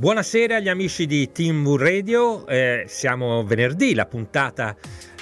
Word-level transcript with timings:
Buonasera 0.00 0.56
agli 0.56 0.70
amici 0.70 1.04
di 1.04 1.30
Team 1.30 1.76
Radio, 1.76 2.46
eh, 2.46 2.86
siamo 2.88 3.44
venerdì, 3.44 3.92
la 3.92 4.06
puntata 4.06 4.74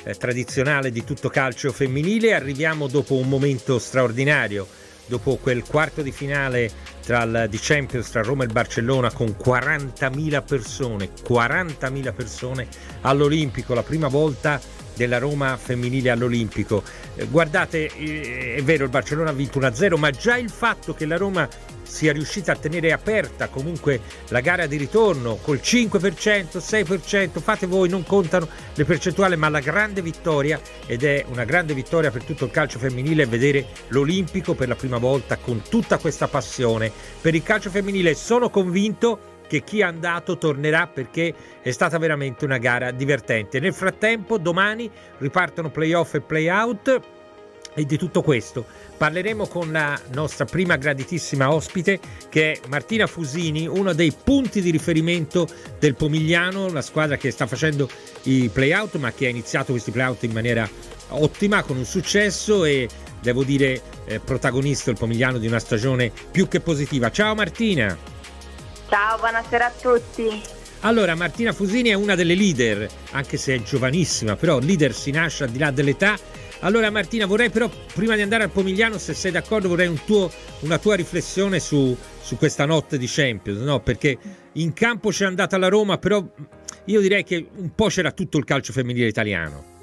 eh, 0.04 0.14
tradizionale 0.14 0.92
di 0.92 1.02
tutto 1.02 1.28
calcio 1.28 1.72
femminile, 1.72 2.32
arriviamo 2.32 2.86
dopo 2.86 3.16
un 3.16 3.28
momento 3.28 3.80
straordinario, 3.80 4.68
dopo 5.06 5.34
quel 5.38 5.64
quarto 5.64 6.00
di 6.00 6.12
finale 6.12 6.70
tra 7.04 7.24
il, 7.24 7.46
di 7.50 7.58
Champions 7.60 8.08
tra 8.08 8.22
Roma 8.22 8.44
e 8.44 8.46
Barcellona 8.46 9.10
con 9.10 9.34
40.000 9.36 10.44
persone, 10.46 11.10
40.000 11.28 12.14
persone 12.14 12.68
all'Olimpico, 13.00 13.74
la 13.74 13.82
prima 13.82 14.06
volta 14.06 14.60
della 14.98 15.18
Roma 15.18 15.56
femminile 15.56 16.10
all'Olimpico. 16.10 16.82
Eh, 17.14 17.26
guardate, 17.26 17.86
eh, 17.86 18.56
è 18.56 18.62
vero, 18.62 18.82
il 18.84 18.90
Barcellona 18.90 19.30
ha 19.30 19.32
vinto 19.32 19.60
1-0, 19.60 19.96
ma 19.96 20.10
già 20.10 20.36
il 20.36 20.50
fatto 20.50 20.92
che 20.92 21.06
la 21.06 21.16
Roma 21.16 21.48
sia 21.88 22.12
riuscita 22.12 22.52
a 22.52 22.56
tenere 22.56 22.92
aperta 22.92 23.48
comunque 23.48 24.00
la 24.28 24.40
gara 24.40 24.66
di 24.66 24.76
ritorno 24.76 25.36
col 25.36 25.60
5%, 25.62 26.58
6%, 26.58 27.40
fate 27.40 27.66
voi, 27.66 27.88
non 27.88 28.04
contano 28.04 28.46
le 28.74 28.84
percentuali, 28.84 29.36
ma 29.36 29.48
la 29.48 29.60
grande 29.60 30.02
vittoria, 30.02 30.60
ed 30.84 31.04
è 31.04 31.24
una 31.28 31.44
grande 31.44 31.72
vittoria 31.74 32.10
per 32.10 32.24
tutto 32.24 32.44
il 32.44 32.50
calcio 32.50 32.78
femminile, 32.78 33.24
vedere 33.24 33.66
l'Olimpico 33.88 34.54
per 34.54 34.68
la 34.68 34.74
prima 34.74 34.98
volta 34.98 35.36
con 35.36 35.62
tutta 35.66 35.98
questa 35.98 36.28
passione. 36.28 36.92
Per 37.20 37.34
il 37.34 37.42
calcio 37.42 37.70
femminile 37.70 38.14
sono 38.14 38.50
convinto 38.50 39.36
che 39.48 39.64
chi 39.64 39.80
è 39.80 39.82
andato 39.82 40.38
tornerà 40.38 40.86
perché 40.86 41.34
è 41.60 41.70
stata 41.72 41.98
veramente 41.98 42.44
una 42.44 42.58
gara 42.58 42.92
divertente. 42.92 43.58
Nel 43.58 43.74
frattempo 43.74 44.38
domani 44.38 44.88
ripartono 45.18 45.70
playoff 45.70 46.14
e 46.14 46.20
playout 46.20 47.00
e 47.74 47.84
di 47.84 47.96
tutto 47.96 48.22
questo 48.22 48.64
parleremo 48.96 49.46
con 49.46 49.70
la 49.70 49.98
nostra 50.12 50.44
prima 50.44 50.76
graditissima 50.76 51.52
ospite 51.52 52.00
che 52.28 52.52
è 52.52 52.60
Martina 52.68 53.06
Fusini, 53.06 53.66
uno 53.66 53.92
dei 53.92 54.12
punti 54.12 54.60
di 54.60 54.70
riferimento 54.70 55.46
del 55.78 55.94
Pomigliano, 55.94 56.66
una 56.66 56.82
squadra 56.82 57.16
che 57.16 57.30
sta 57.30 57.46
facendo 57.46 57.88
i 58.24 58.50
playout 58.52 58.96
ma 58.96 59.12
che 59.12 59.26
ha 59.26 59.30
iniziato 59.30 59.72
questi 59.72 59.92
playout 59.92 60.24
in 60.24 60.32
maniera 60.32 60.68
ottima, 61.10 61.62
con 61.62 61.76
un 61.76 61.84
successo 61.84 62.64
e 62.64 62.88
devo 63.20 63.44
dire 63.44 63.80
eh, 64.06 64.18
protagonista 64.18 64.90
il 64.90 64.98
Pomigliano 64.98 65.38
di 65.38 65.46
una 65.46 65.60
stagione 65.60 66.10
più 66.30 66.48
che 66.48 66.60
positiva. 66.60 67.10
Ciao 67.10 67.34
Martina! 67.34 68.17
Ciao, 68.88 69.18
buonasera 69.18 69.66
a 69.66 69.70
tutti! 69.70 70.42
Allora, 70.80 71.14
Martina 71.14 71.52
Fusini 71.52 71.88
è 71.90 71.94
una 71.94 72.14
delle 72.14 72.34
leader, 72.34 72.88
anche 73.10 73.36
se 73.36 73.54
è 73.54 73.62
giovanissima, 73.62 74.36
però 74.36 74.58
leader 74.58 74.94
si 74.94 75.10
nasce 75.10 75.44
al 75.44 75.50
di 75.50 75.58
là 75.58 75.70
dell'età 75.70 76.16
allora 76.60 76.90
Martina, 76.90 77.26
vorrei 77.26 77.50
però, 77.50 77.70
prima 77.94 78.16
di 78.16 78.22
andare 78.22 78.42
al 78.42 78.50
Pomigliano, 78.50 78.98
se 78.98 79.14
sei 79.14 79.30
d'accordo, 79.30 79.68
vorrei 79.68 79.86
un 79.86 80.00
tuo, 80.04 80.30
una 80.60 80.78
tua 80.78 80.96
riflessione 80.96 81.60
su, 81.60 81.96
su, 82.20 82.36
questa 82.36 82.64
notte 82.64 82.98
di 82.98 83.06
Champions, 83.08 83.60
no? 83.60 83.80
Perché 83.80 84.18
in 84.54 84.72
campo 84.72 85.10
c'è 85.10 85.24
andata 85.24 85.56
la 85.56 85.68
Roma, 85.68 85.98
però 85.98 86.24
io 86.86 87.00
direi 87.00 87.22
che 87.22 87.48
un 87.56 87.74
po' 87.74 87.86
c'era 87.86 88.10
tutto 88.10 88.38
il 88.38 88.44
calcio 88.44 88.72
femminile 88.72 89.06
italiano. 89.06 89.76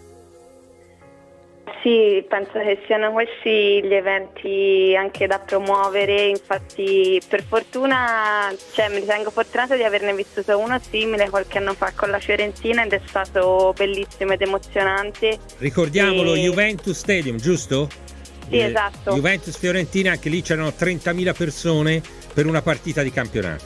Sì, 1.86 2.26
penso 2.28 2.54
che 2.54 2.80
siano 2.88 3.12
questi 3.12 3.86
gli 3.86 3.94
eventi 3.94 4.96
anche 4.98 5.28
da 5.28 5.38
promuovere, 5.38 6.30
infatti 6.30 7.22
per 7.28 7.44
fortuna 7.44 8.52
cioè, 8.74 8.90
mi 8.90 9.02
ritengo 9.02 9.30
fortunata 9.30 9.76
di 9.76 9.84
averne 9.84 10.16
vissuto 10.16 10.58
uno 10.58 10.80
simile 10.80 11.30
qualche 11.30 11.60
anno 11.60 11.76
fa 11.76 11.94
con 11.96 12.10
la 12.10 12.18
Fiorentina 12.18 12.84
ed 12.84 12.94
è 12.94 13.02
stato 13.06 13.72
bellissimo 13.78 14.34
ed 14.34 14.42
emozionante. 14.42 15.38
Ricordiamolo, 15.60 16.34
e... 16.34 16.40
Juventus 16.40 16.98
Stadium, 16.98 17.38
giusto? 17.38 17.88
Sì, 18.50 18.58
eh, 18.58 18.64
esatto. 18.64 19.14
Juventus 19.14 19.56
Fiorentina, 19.56 20.10
anche 20.10 20.30
lì 20.30 20.42
c'erano 20.42 20.70
30.000 20.70 21.36
persone 21.38 22.02
per 22.34 22.48
una 22.48 22.64
partita 22.64 23.04
di 23.04 23.12
campionato. 23.12 23.64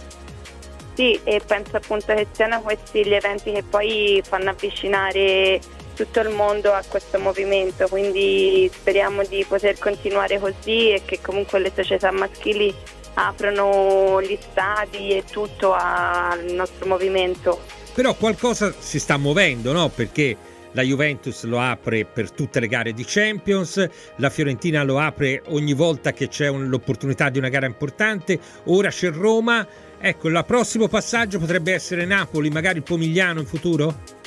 Sì, 0.96 1.18
e 1.24 1.40
penso 1.48 1.78
appunto 1.78 2.14
che 2.14 2.28
siano 2.34 2.60
questi 2.60 3.06
gli 3.06 3.14
eventi 3.14 3.54
che 3.54 3.64
poi 3.64 4.22
fanno 4.26 4.50
avvicinare 4.50 5.62
tutto 6.00 6.22
il 6.22 6.30
mondo 6.30 6.72
a 6.72 6.82
questo 6.88 7.20
movimento, 7.20 7.90
quindi 7.90 8.72
speriamo 8.74 9.22
di 9.26 9.44
poter 9.46 9.78
continuare 9.78 10.40
così 10.40 10.94
e 10.94 11.02
che 11.04 11.20
comunque 11.22 11.60
le 11.60 11.74
società 11.76 12.10
maschili 12.10 12.74
aprono 13.16 14.22
gli 14.22 14.38
stadi 14.40 15.10
e 15.10 15.26
tutto 15.30 15.74
al 15.74 16.46
nostro 16.52 16.86
movimento. 16.86 17.60
Però 17.94 18.14
qualcosa 18.14 18.74
si 18.80 18.98
sta 18.98 19.18
muovendo, 19.18 19.74
no? 19.74 19.90
Perché 19.90 20.38
la 20.72 20.84
Juventus 20.84 21.44
lo 21.44 21.60
apre 21.60 22.06
per 22.06 22.31
tutte 22.31 22.62
le 22.62 22.68
gare 22.68 22.94
di 22.94 23.04
Champions, 23.06 23.86
la 24.16 24.30
Fiorentina 24.30 24.84
lo 24.84 25.00
apre 25.00 25.42
ogni 25.48 25.74
volta 25.74 26.14
che 26.14 26.30
c'è 26.30 26.48
un, 26.48 26.70
l'opportunità 26.70 27.30
di 27.30 27.40
una 27.40 27.50
gara 27.50 27.66
importante, 27.66 28.40
ora 28.66 28.88
c'è 28.88 29.12
Roma. 29.12 29.68
Ecco, 30.00 30.30
il 30.30 30.44
prossimo 30.48 30.88
passaggio 30.88 31.40
potrebbe 31.40 31.74
essere 31.74 32.06
Napoli, 32.06 32.50
magari 32.50 32.78
il 32.78 32.84
Pomigliano 32.84 33.42
in 33.42 33.46
futuro? 33.46 34.19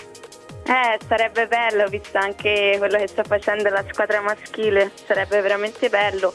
Eh, 0.65 0.99
sarebbe 1.06 1.49
bello, 1.49 1.89
visto 1.89 2.19
anche 2.19 2.77
quello 2.78 2.97
che 2.99 3.09
sta 3.09 3.25
facendo 3.25 3.69
la 3.69 3.84
squadra 3.91 4.21
maschile, 4.21 4.93
sarebbe 5.06 5.41
veramente 5.41 5.89
bello. 5.89 6.33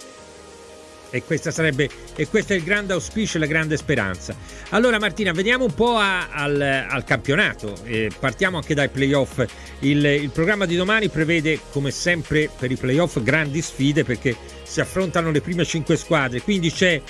E, 1.09 1.23
sarebbe, 1.39 1.89
e 2.15 2.27
questo 2.27 2.51
è 2.51 2.57
il 2.57 2.63
grande 2.63 2.91
auspicio 2.91 3.37
e 3.37 3.39
la 3.39 3.45
grande 3.45 3.77
speranza. 3.77 4.35
Allora 4.71 4.99
Martina, 4.99 5.31
veniamo 5.31 5.63
un 5.63 5.73
po' 5.73 5.95
a, 5.95 6.27
al, 6.29 6.59
al, 6.59 7.03
campionato, 7.05 7.73
eh, 7.85 8.11
partiamo 8.19 8.57
anche 8.57 8.73
dai 8.73 8.89
playoff. 8.89 9.45
Il, 9.79 10.03
il 10.03 10.29
programma 10.31 10.65
di 10.65 10.75
domani 10.75 11.07
prevede, 11.07 11.61
come 11.71 11.91
sempre 11.91 12.49
per 12.59 12.69
i 12.69 12.75
playoff, 12.75 13.19
grandi 13.21 13.61
sfide 13.61 14.03
perché 14.03 14.35
si 14.63 14.81
affrontano 14.81 15.31
le 15.31 15.39
prime 15.39 15.63
cinque 15.63 15.95
squadre, 15.95 16.41
quindi 16.41 16.73
ci 16.73 17.01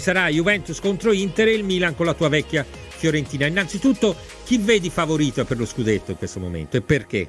sarà 0.00 0.28
Juventus 0.28 0.80
contro 0.80 1.12
Inter 1.12 1.46
e 1.46 1.52
il 1.54 1.62
Milan 1.62 1.94
con 1.94 2.06
la 2.06 2.14
tua 2.14 2.28
vecchia 2.28 2.66
Fiorentina. 2.96 3.46
Innanzitutto, 3.46 4.16
chi 4.44 4.58
vedi 4.58 4.90
favorito 4.90 5.44
per 5.44 5.58
lo 5.58 5.66
scudetto 5.66 6.10
in 6.10 6.16
questo 6.16 6.40
momento 6.40 6.76
e 6.76 6.82
perché? 6.82 7.28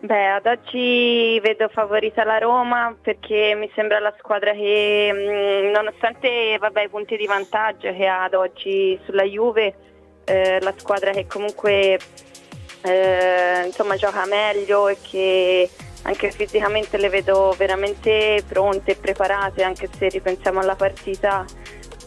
Beh, 0.00 0.30
ad 0.30 0.46
oggi 0.46 1.38
vedo 1.40 1.68
favorita 1.68 2.24
la 2.24 2.38
Roma 2.38 2.96
perché 3.00 3.54
mi 3.54 3.70
sembra 3.72 4.00
la 4.00 4.12
squadra 4.18 4.52
che, 4.52 5.10
mm, 5.12 5.70
nonostante 5.70 6.56
vabbè, 6.58 6.82
i 6.82 6.88
punti 6.88 7.16
di 7.16 7.26
vantaggio 7.26 7.92
che 7.92 8.06
ha 8.06 8.24
ad 8.24 8.34
oggi 8.34 8.98
sulla 9.04 9.22
Juve, 9.22 9.74
eh, 10.24 10.60
la 10.60 10.74
squadra 10.76 11.12
che 11.12 11.26
comunque 11.28 11.98
eh, 12.82 13.62
insomma, 13.64 13.94
gioca 13.94 14.26
meglio 14.26 14.88
e 14.88 14.96
che 15.00 15.70
anche 16.02 16.32
fisicamente 16.32 16.98
le 16.98 17.08
vedo 17.08 17.54
veramente 17.56 18.42
pronte 18.48 18.92
e 18.92 18.96
preparate, 18.96 19.62
anche 19.62 19.88
se 19.96 20.08
ripensiamo 20.08 20.58
alla 20.58 20.74
partita 20.74 21.44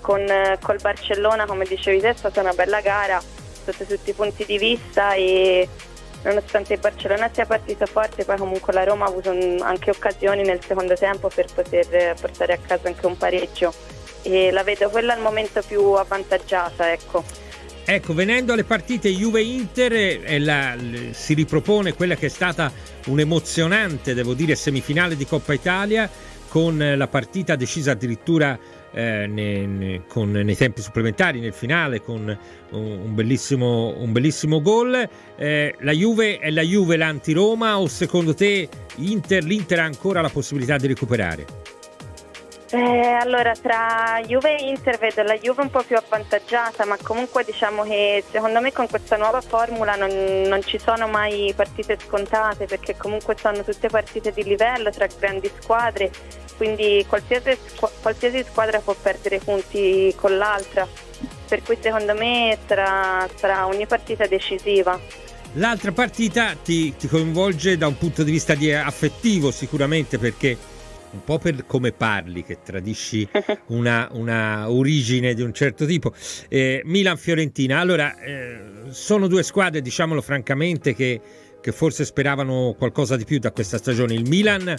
con 0.05 0.23
col 0.61 0.77
Barcellona, 0.79 1.47
come 1.47 1.65
dicevi 1.65 1.99
te, 1.99 2.09
è 2.09 2.13
stata 2.13 2.39
una 2.39 2.53
bella 2.53 2.79
gara 2.79 3.19
sotto 3.19 3.85
tutti 3.85 4.11
i 4.11 4.13
punti 4.13 4.45
di 4.45 4.59
vista 4.59 5.15
e 5.15 5.67
nonostante 6.21 6.73
il 6.75 6.79
Barcellona 6.79 7.27
sia 7.33 7.47
partito 7.47 7.87
forte, 7.87 8.23
poi 8.23 8.37
comunque 8.37 8.71
la 8.71 8.83
Roma 8.83 9.05
ha 9.05 9.07
avuto 9.07 9.31
anche 9.61 9.89
occasioni 9.89 10.43
nel 10.43 10.59
secondo 10.63 10.93
tempo 10.93 11.31
per 11.33 11.47
poter 11.51 12.13
portare 12.21 12.53
a 12.53 12.57
casa 12.57 12.87
anche 12.87 13.03
un 13.07 13.17
pareggio 13.17 13.73
e 14.21 14.51
la 14.51 14.61
vedo 14.61 14.91
quella 14.91 15.13
al 15.13 15.21
momento 15.21 15.63
più 15.67 15.81
avvantaggiata, 15.93 16.91
ecco. 16.91 17.23
Ecco, 17.83 18.13
venendo 18.13 18.53
alle 18.53 18.63
partite 18.63 19.09
Juve-Inter, 19.09 19.93
eh, 19.93 20.39
la, 20.39 20.75
si 21.13 21.33
ripropone 21.33 21.93
quella 21.93 22.13
che 22.13 22.27
è 22.27 22.29
stata 22.29 22.71
un'emozionante, 23.07 24.13
devo 24.13 24.35
dire, 24.35 24.53
semifinale 24.53 25.15
di 25.15 25.25
Coppa 25.25 25.53
Italia 25.53 26.07
con 26.55 26.77
la 26.77 27.07
partita 27.07 27.57
decisa 27.57 27.91
addirittura 27.91 28.57
eh, 28.95 29.27
ne, 29.27 29.65
ne, 29.65 30.01
con, 30.07 30.31
nei 30.31 30.55
tempi 30.55 30.81
supplementari, 30.81 31.41
nel 31.41 31.51
finale, 31.51 32.01
con 32.01 32.37
un 32.71 33.13
bellissimo, 33.13 33.93
un 33.97 34.11
bellissimo 34.13 34.61
gol. 34.61 35.07
Eh, 35.35 35.75
la 35.79 35.91
Juve 35.91 36.39
è 36.39 36.49
la 36.49 36.61
Juve 36.61 36.95
l'anti-Roma 36.95 37.77
o 37.77 37.87
secondo 37.87 38.33
te 38.33 38.69
Inter, 38.97 39.43
l'Inter 39.43 39.79
ha 39.79 39.83
ancora 39.83 40.21
la 40.21 40.29
possibilità 40.29 40.77
di 40.77 40.87
recuperare? 40.87 41.74
Eh, 42.71 43.17
allora, 43.21 43.53
tra 43.53 44.19
Juve 44.25 44.57
e 44.57 44.69
Inter 44.69 44.97
vedo 44.97 45.21
la 45.21 45.37
Juve 45.37 45.61
un 45.61 45.69
po' 45.69 45.83
più 45.83 45.95
avvantaggiata, 45.95 46.85
ma 46.85 46.97
comunque 47.01 47.43
diciamo 47.43 47.83
che 47.83 48.23
secondo 48.31 48.59
me 48.59 48.71
con 48.71 48.87
questa 48.87 49.17
nuova 49.17 49.39
formula 49.41 49.95
non, 49.95 50.09
non, 50.47 50.63
ci 50.63 50.79
sono 50.79 51.07
mai 51.07 51.53
partite 51.55 51.97
scontate, 52.03 52.65
perché 52.65 52.97
comunque 52.97 53.35
sono 53.39 53.63
tutte 53.63 53.87
partite 53.87 54.31
di 54.31 54.43
livello 54.43 54.89
tra 54.89 55.07
grandi 55.19 55.51
squadre 55.61 56.09
quindi 56.57 57.05
qualsiasi, 57.07 57.57
qualsiasi 58.01 58.43
squadra 58.49 58.79
può 58.79 58.95
perdere 58.99 59.39
punti 59.39 60.13
con 60.15 60.37
l'altra, 60.37 60.87
per 61.47 61.61
cui 61.63 61.77
secondo 61.79 62.13
me 62.13 62.57
sarà, 62.65 63.27
sarà 63.35 63.67
ogni 63.67 63.85
partita 63.85 64.25
decisiva. 64.25 64.99
L'altra 65.53 65.91
partita 65.91 66.55
ti, 66.61 66.95
ti, 66.97 67.07
coinvolge 67.07 67.77
da 67.77 67.87
un 67.87 67.97
punto 67.97 68.23
di 68.23 68.31
vista 68.31 68.55
di 68.55 68.73
affettivo 68.73 69.51
sicuramente 69.51 70.17
perché 70.17 70.57
un 71.15 71.23
po' 71.23 71.39
per 71.39 71.65
come 71.65 71.91
parli 71.91 72.43
che 72.43 72.59
tradisci 72.61 73.27
una, 73.67 74.09
una 74.11 74.69
origine 74.69 75.33
di 75.33 75.41
un 75.41 75.53
certo 75.53 75.85
tipo. 75.85 76.13
Eh, 76.49 76.81
Milan-Fiorentina, 76.85 77.79
allora 77.79 78.19
eh, 78.19 78.61
sono 78.89 79.27
due 79.27 79.41
squadre 79.43 79.81
diciamolo 79.81 80.21
francamente 80.21 80.93
che, 80.93 81.19
che 81.61 81.71
forse 81.71 82.05
speravano 82.05 82.75
qualcosa 82.77 83.15
di 83.15 83.23
più 83.23 83.39
da 83.39 83.51
questa 83.51 83.77
stagione. 83.77 84.13
Il 84.13 84.27
Milan 84.27 84.75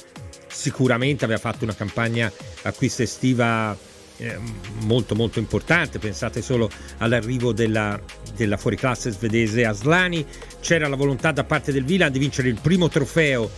sicuramente 0.47 1.25
aveva 1.25 1.41
fatto 1.41 1.65
una 1.65 1.75
campagna 1.75 2.31
acquisto 2.63 3.03
estiva 3.03 3.77
eh, 4.19 4.39
molto 4.85 5.15
molto 5.15 5.39
importante, 5.39 5.99
pensate 5.99 6.41
solo 6.43 6.71
all'arrivo 6.99 7.53
della, 7.53 8.01
della 8.35 8.57
fuoriclasse 8.57 9.11
svedese 9.11 9.65
Aslani, 9.65 10.25
c'era 10.61 10.89
la 10.89 10.97
volontà 10.97 11.33
da 11.33 11.45
parte 11.45 11.73
del 11.73 11.85
Milan 11.85 12.13
di 12.13 12.19
vincere 12.19 12.49
il 12.49 12.59
primo 12.61 12.89
trofeo 12.89 13.51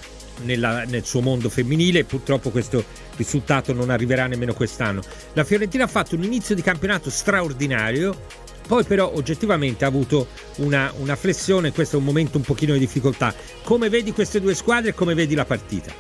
nella, 0.42 0.84
nel 0.84 1.04
suo 1.04 1.20
mondo 1.20 1.48
femminile 1.48 2.00
e 2.00 2.04
purtroppo 2.04 2.50
questo 2.50 2.84
risultato 3.16 3.72
non 3.72 3.90
arriverà 3.90 4.26
nemmeno 4.26 4.54
quest'anno. 4.54 5.02
La 5.32 5.44
Fiorentina 5.44 5.84
ha 5.84 5.88
fatto 5.88 6.14
un 6.14 6.22
inizio 6.22 6.54
di 6.54 6.62
campionato 6.62 7.10
straordinario, 7.10 8.16
poi 8.66 8.84
però 8.84 9.10
oggettivamente 9.14 9.84
ha 9.84 9.88
avuto 9.88 10.26
una, 10.56 10.92
una 10.98 11.16
flessione, 11.16 11.72
questo 11.72 11.96
è 11.96 11.98
un 11.98 12.04
momento 12.04 12.36
un 12.36 12.44
pochino 12.44 12.74
di 12.74 12.78
difficoltà. 12.80 13.34
Come 13.62 13.88
vedi 13.88 14.12
queste 14.12 14.40
due 14.40 14.54
squadre 14.54 14.90
e 14.90 14.94
come 14.94 15.14
vedi 15.14 15.34
la 15.34 15.44
partita? 15.44 15.92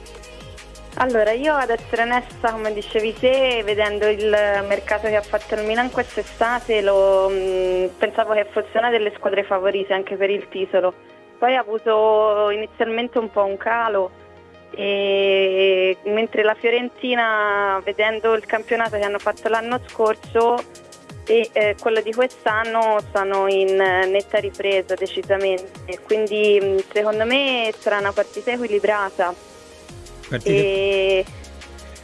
Allora, 1.00 1.30
io 1.30 1.54
ad 1.54 1.70
essere 1.70 2.02
onesta, 2.02 2.50
come 2.50 2.72
dicevi 2.72 3.14
te, 3.14 3.62
vedendo 3.64 4.08
il 4.08 4.28
mercato 4.66 5.06
che 5.06 5.14
ha 5.14 5.22
fatto 5.22 5.54
il 5.54 5.64
Milan 5.64 5.92
quest'estate, 5.92 6.82
lo, 6.82 7.28
mh, 7.28 7.34
mm, 7.34 7.86
pensavo 7.98 8.32
che 8.32 8.46
fosse 8.50 8.76
una 8.76 8.90
delle 8.90 9.12
squadre 9.14 9.44
favorite 9.44 9.92
anche 9.92 10.16
per 10.16 10.28
il 10.28 10.48
titolo. 10.48 10.92
Poi 11.38 11.54
ha 11.54 11.60
avuto 11.60 12.50
inizialmente 12.50 13.18
un 13.18 13.30
po' 13.30 13.44
un 13.44 13.56
calo, 13.56 14.10
e 14.80 15.98
mentre 16.04 16.44
la 16.44 16.54
Fiorentina, 16.54 17.80
vedendo 17.84 18.34
il 18.34 18.46
campionato 18.46 18.96
che 18.96 19.02
hanno 19.02 19.18
fatto 19.18 19.48
l'anno 19.48 19.80
scorso 19.88 20.56
e 21.26 21.50
eh, 21.52 21.74
quello 21.80 22.00
di 22.00 22.12
quest'anno, 22.12 22.98
sono 23.12 23.48
in 23.48 23.74
netta 23.74 24.38
ripresa 24.38 24.94
decisamente. 24.94 25.98
Quindi 26.04 26.60
mm, 26.62 26.76
secondo 26.92 27.24
me 27.24 27.74
sarà 27.76 27.98
una 27.98 28.12
partita 28.12 28.52
equilibrata 28.52 29.34
Partite. 30.28 30.50
E 30.50 31.24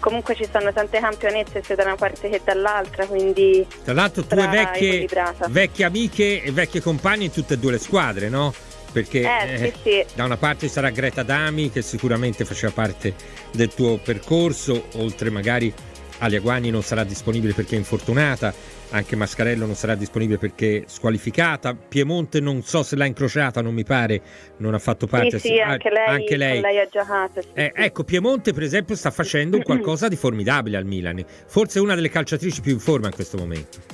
comunque 0.00 0.34
ci 0.34 0.44
stanno 0.44 0.72
tante 0.72 0.98
campionesse 0.98 1.62
sia 1.62 1.76
da 1.76 1.84
una 1.84 1.94
parte 1.94 2.28
che 2.28 2.40
dall'altra, 2.42 3.06
quindi... 3.06 3.64
Tra 3.84 3.94
l'altro 3.94 4.24
tue 4.24 4.48
vecchie, 4.48 5.06
vecchie 5.48 5.84
amiche 5.84 6.42
e 6.42 6.50
vecchie 6.50 6.80
compagne 6.80 7.26
in 7.26 7.30
tutte 7.30 7.54
e 7.54 7.58
due 7.58 7.72
le 7.72 7.78
squadre, 7.78 8.28
no? 8.28 8.52
Perché 8.94 9.22
eh, 9.22 9.58
sì, 9.58 9.72
sì. 9.82 10.04
da 10.14 10.22
una 10.22 10.36
parte 10.36 10.68
sarà 10.68 10.90
Greta 10.90 11.24
Dami 11.24 11.68
che 11.68 11.82
sicuramente 11.82 12.44
faceva 12.44 12.70
parte 12.72 13.12
del 13.50 13.74
tuo 13.74 13.96
percorso, 13.98 14.84
oltre 14.92 15.30
magari 15.30 15.74
Alia 16.18 16.38
Guagni 16.38 16.70
non 16.70 16.82
sarà 16.82 17.02
disponibile 17.02 17.54
perché 17.54 17.74
è 17.74 17.78
infortunata, 17.78 18.54
anche 18.90 19.16
Mascarello 19.16 19.66
non 19.66 19.74
sarà 19.74 19.96
disponibile 19.96 20.38
perché 20.38 20.84
squalificata. 20.86 21.74
Piemonte 21.74 22.38
non 22.38 22.62
so 22.62 22.84
se 22.84 22.94
l'ha 22.94 23.04
incrociata, 23.04 23.60
non 23.60 23.74
mi 23.74 23.82
pare, 23.82 24.22
non 24.58 24.74
ha 24.74 24.78
fatto 24.78 25.08
parte. 25.08 25.40
Sì, 25.40 25.48
sì 25.48 25.60
anche 25.60 25.90
lei, 25.90 26.06
anche 26.06 26.36
lei. 26.36 26.60
lei 26.60 26.78
ha 26.78 26.86
giocato. 26.86 27.42
Sì, 27.42 27.48
eh, 27.54 27.72
ecco, 27.74 28.04
Piemonte 28.04 28.52
per 28.52 28.62
esempio 28.62 28.94
sta 28.94 29.10
facendo 29.10 29.58
qualcosa 29.66 30.06
di 30.06 30.14
formidabile 30.14 30.76
al 30.76 30.84
Milan, 30.84 31.24
forse 31.46 31.80
una 31.80 31.96
delle 31.96 32.10
calciatrici 32.10 32.60
più 32.60 32.72
in 32.72 32.80
forma 32.80 33.08
in 33.08 33.14
questo 33.14 33.36
momento. 33.36 33.93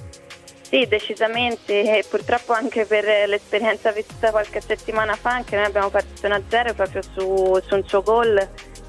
Sì, 0.71 0.87
decisamente, 0.87 1.99
e 1.99 2.05
purtroppo 2.09 2.53
anche 2.53 2.85
per 2.85 3.05
l'esperienza 3.29 3.91
vissuta 3.91 4.31
qualche 4.31 4.61
settimana 4.61 5.17
fa, 5.17 5.31
anche 5.31 5.57
noi 5.57 5.65
abbiamo 5.65 5.91
partito 5.91 6.29
1-0 6.29 6.75
proprio 6.77 7.03
su, 7.03 7.61
su 7.67 7.75
un 7.75 7.83
suo 7.89 8.03
gol. 8.03 8.37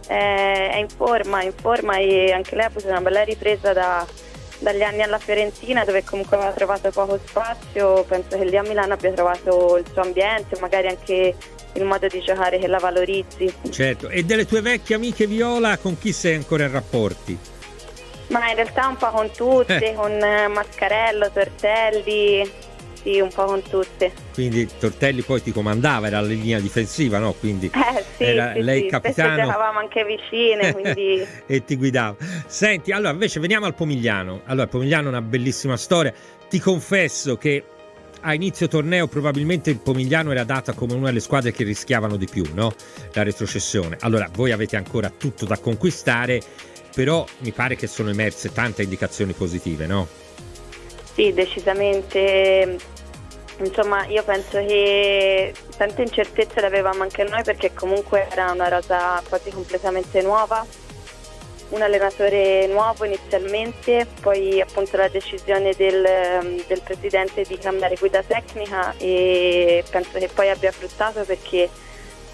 Eh, 0.08 0.70
è 0.70 0.78
in 0.78 0.90
forma, 0.90 1.42
in 1.42 1.54
forma 1.54 1.98
e 1.98 2.32
anche 2.34 2.56
lei 2.56 2.66
ha 2.66 2.68
avuto 2.68 2.88
una 2.88 3.02
bella 3.02 3.24
ripresa 3.24 3.74
da, 3.74 4.06
dagli 4.60 4.84
anni 4.84 5.02
alla 5.02 5.18
Fiorentina 5.18 5.84
dove 5.84 6.04
comunque 6.04 6.38
aveva 6.38 6.52
trovato 6.52 6.92
poco 6.92 7.20
spazio, 7.26 8.04
penso 8.04 8.38
che 8.38 8.46
lì 8.46 8.58
a 8.58 8.62
Milano 8.62 8.94
abbia 8.94 9.12
trovato 9.14 9.78
il 9.78 9.86
suo 9.92 10.04
ambiente, 10.04 10.60
magari 10.60 10.86
anche 10.86 11.36
il 11.74 11.84
modo 11.84 12.06
di 12.06 12.22
giocare 12.22 12.60
che 12.60 12.68
la 12.68 12.78
valorizzi. 12.78 13.52
Certo, 13.72 14.08
e 14.08 14.24
delle 14.24 14.46
tue 14.46 14.62
vecchie 14.62 14.96
amiche 14.96 15.26
Viola 15.26 15.78
con 15.78 15.98
chi 15.98 16.12
sei 16.12 16.36
ancora 16.36 16.66
in 16.66 16.72
rapporti? 16.74 17.40
Ma 18.32 18.50
in 18.50 18.56
realtà 18.56 18.88
un 18.88 18.98
po' 18.98 19.10
con 19.10 19.30
tutte, 19.32 19.92
eh. 19.92 19.94
con 19.94 20.18
Mascarello, 20.18 21.30
Tortelli, 21.32 22.50
sì, 23.02 23.20
un 23.20 23.30
po' 23.34 23.46
con 23.46 23.62
tutte. 23.64 24.12
Quindi 24.34 24.68
Tortelli 24.80 25.22
poi 25.22 25.42
ti 25.42 25.52
comandava, 25.52 26.08
era 26.08 26.22
la 26.22 26.28
linea 26.28 26.60
difensiva, 26.60 27.18
no? 27.18 27.34
Quindi 27.34 27.72
eh, 27.74 28.04
sì, 28.16 28.24
era 28.24 28.54
sì, 28.54 28.62
lei 28.62 28.82
sì. 28.82 28.88
capitano. 28.88 29.34
Spesso 29.34 29.48
giocavamo 29.48 29.80
anche 29.80 30.06
vicine, 30.06 30.72
quindi... 30.74 31.26
e 31.48 31.64
ti 31.64 31.76
guidava. 31.78 32.16
Senti, 32.46 32.92
allora 32.92 33.12
invece 33.12 33.40
veniamo 33.40 33.66
al 33.66 33.74
Pomigliano. 33.74 34.42
Allora, 34.46 34.68
Pomigliano 34.68 35.08
è 35.08 35.10
una 35.10 35.22
bellissima 35.22 35.78
storia. 35.78 36.14
Ti 36.48 36.60
confesso 36.60 37.38
che 37.38 37.64
a 38.22 38.34
inizio 38.34 38.68
torneo 38.68 39.08
probabilmente 39.08 39.70
il 39.70 39.80
Pomigliano 39.80 40.32
era 40.32 40.44
data 40.44 40.74
come 40.74 40.94
una 40.94 41.08
delle 41.08 41.20
squadre 41.20 41.52
che 41.52 41.64
rischiavano 41.64 42.18
di 42.18 42.28
più, 42.28 42.46
no? 42.54 42.74
La 43.14 43.24
retrocessione. 43.24 43.98
Allora, 44.02 44.30
voi 44.34 44.52
avete 44.52 44.76
ancora 44.76 45.10
tutto 45.10 45.46
da 45.46 45.58
conquistare, 45.58 46.42
però 46.94 47.26
mi 47.40 47.52
pare 47.52 47.76
che 47.76 47.88
sono 47.88 48.10
emerse 48.10 48.52
tante 48.52 48.84
indicazioni 48.84 49.34
positive, 49.34 49.86
no? 49.88 50.08
Sì, 51.14 51.34
decisamente. 51.34 52.78
Insomma, 53.60 54.06
io 54.08 54.24
penso 54.24 54.58
che 54.66 55.54
tante 55.78 56.02
incertezze 56.02 56.62
le 56.62 56.66
avevamo 56.66 57.04
anche 57.04 57.24
noi 57.24 57.44
perché 57.44 57.74
comunque 57.74 58.28
era 58.32 58.52
una 58.52 58.68
rosa 58.70 59.22
quasi 59.28 59.52
completamente 59.52 60.22
nuova, 60.22 60.66
un 61.72 61.82
allenatore 61.82 62.68
nuovo 62.68 63.06
inizialmente, 63.06 64.08
poi 64.22 64.62
appunto 64.62 64.98
la 64.98 65.08
decisione 65.08 65.74
del, 65.76 66.64
del 66.68 66.82
presidente 66.84 67.44
di 67.44 67.58
cambiare 67.58 67.96
guida 67.96 68.24
tecnica 68.24 68.94
e 68.98 69.84
penso 69.90 70.18
che 70.18 70.30
poi 70.34 70.50
abbia 70.50 70.72
fruttato 70.72 71.24
perché 71.24 71.70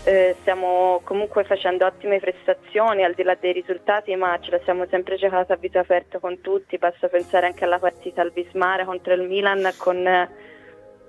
eh, 0.04 0.36
stiamo 0.40 1.02
comunque 1.04 1.44
facendo 1.44 1.86
ottime 1.86 2.20
prestazioni 2.20 3.04
al 3.04 3.14
di 3.14 3.24
là 3.24 3.36
dei 3.40 3.52
risultati, 3.52 4.16
ma 4.16 4.40
ce 4.40 4.52
la 4.52 4.60
siamo 4.64 4.86
sempre 4.90 5.18
giocata 5.18 5.54
a 5.54 5.58
viso 5.58 5.80
aperto 5.80 6.20
con 6.20 6.40
tutti. 6.42 6.78
Basta 6.78 7.08
pensare 7.08 7.48
anche 7.48 7.66
alla 7.66 7.80
partita 7.80 8.22
al 8.22 8.32
Bismara 8.32 8.86
contro 8.86 9.14
il 9.14 9.24
Milan 9.24 9.70
con 9.76 10.28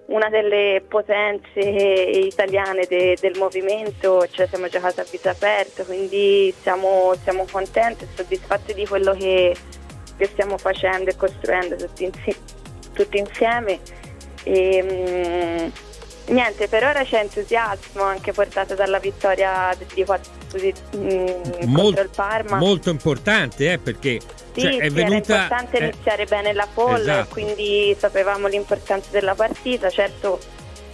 una 0.08 0.28
delle 0.30 0.82
potenze 0.86 1.60
italiane 1.60 2.86
de, 2.88 3.16
del 3.20 3.36
movimento, 3.36 4.26
la 4.36 4.46
siamo 4.46 4.68
giocata 4.68 5.02
a 5.02 5.06
viso 5.10 5.28
aperto, 5.28 5.84
quindi 5.84 6.52
siamo, 6.62 7.14
siamo 7.22 7.46
contenti 7.50 8.04
e 8.04 8.08
soddisfatti 8.14 8.72
di 8.72 8.86
quello 8.86 9.12
che, 9.12 9.54
che, 10.16 10.26
stiamo 10.26 10.56
facendo 10.56 11.10
e 11.10 11.16
costruendo 11.16 11.76
tutti, 11.76 12.10
tutti 12.94 13.18
insieme. 13.18 13.80
E, 14.44 14.82
mh, 14.82 15.86
Niente, 16.28 16.68
per 16.68 16.84
ora 16.84 17.04
c'è 17.04 17.20
entusiasmo 17.20 18.02
anche 18.02 18.32
portato 18.32 18.74
dalla 18.74 18.98
vittoria 18.98 19.74
di 19.94 20.04
4 20.04 20.30
mm, 20.96 21.74
contro 21.74 22.02
il 22.02 22.10
Parma. 22.14 22.58
Molto 22.58 22.90
importante, 22.90 23.72
eh, 23.72 23.78
perché 23.78 24.20
sì, 24.58 24.66
cioè, 24.66 24.76
è 24.76 24.88
sì, 24.88 24.94
venuta... 24.94 25.04
era 25.04 25.42
importante 25.42 25.78
eh, 25.78 25.84
iniziare 25.84 26.24
bene 26.26 26.52
la 26.52 26.68
pole, 26.72 27.00
esatto. 27.00 27.28
quindi 27.32 27.96
sapevamo 27.98 28.46
l'importanza 28.46 29.08
della 29.10 29.34
partita. 29.34 29.90
Certo, 29.90 30.38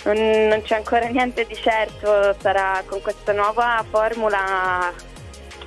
non, 0.04 0.16
non 0.49 0.62
c'è 0.62 0.76
ancora 0.76 1.06
niente 1.06 1.44
di 1.47 1.54
certo, 1.56 2.35
sarà 2.40 2.83
con 2.87 3.00
questa 3.00 3.33
nuova 3.33 3.85
formula 3.88 4.92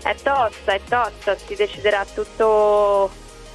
è 0.04 0.16
tosta, 0.22 0.74
è 0.74 0.82
tosta, 0.88 1.36
si 1.36 1.56
deciderà 1.56 2.06
tutto 2.14 3.10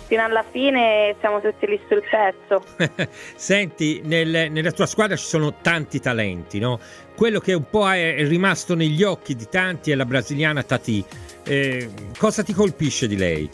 fino 0.06 0.24
alla 0.24 0.44
fine 0.50 1.16
siamo 1.20 1.40
tutti 1.40 1.66
lì 1.66 1.80
sul 1.88 2.02
pezzo. 2.02 2.62
Senti, 3.34 4.02
nel, 4.04 4.50
nella 4.50 4.70
tua 4.72 4.84
squadra 4.84 5.16
ci 5.16 5.24
sono 5.24 5.54
tanti 5.62 6.00
talenti, 6.00 6.58
no? 6.58 6.78
Quello 7.16 7.40
che 7.40 7.54
un 7.54 7.64
po' 7.70 7.90
è 7.90 8.26
rimasto 8.26 8.74
negli 8.74 9.02
occhi 9.02 9.34
di 9.34 9.48
tanti 9.48 9.90
è 9.90 9.94
la 9.94 10.04
brasiliana 10.04 10.62
Tati. 10.62 11.02
Eh, 11.44 11.88
cosa 12.18 12.42
ti 12.42 12.52
colpisce 12.52 13.06
di 13.06 13.16
lei? 13.16 13.50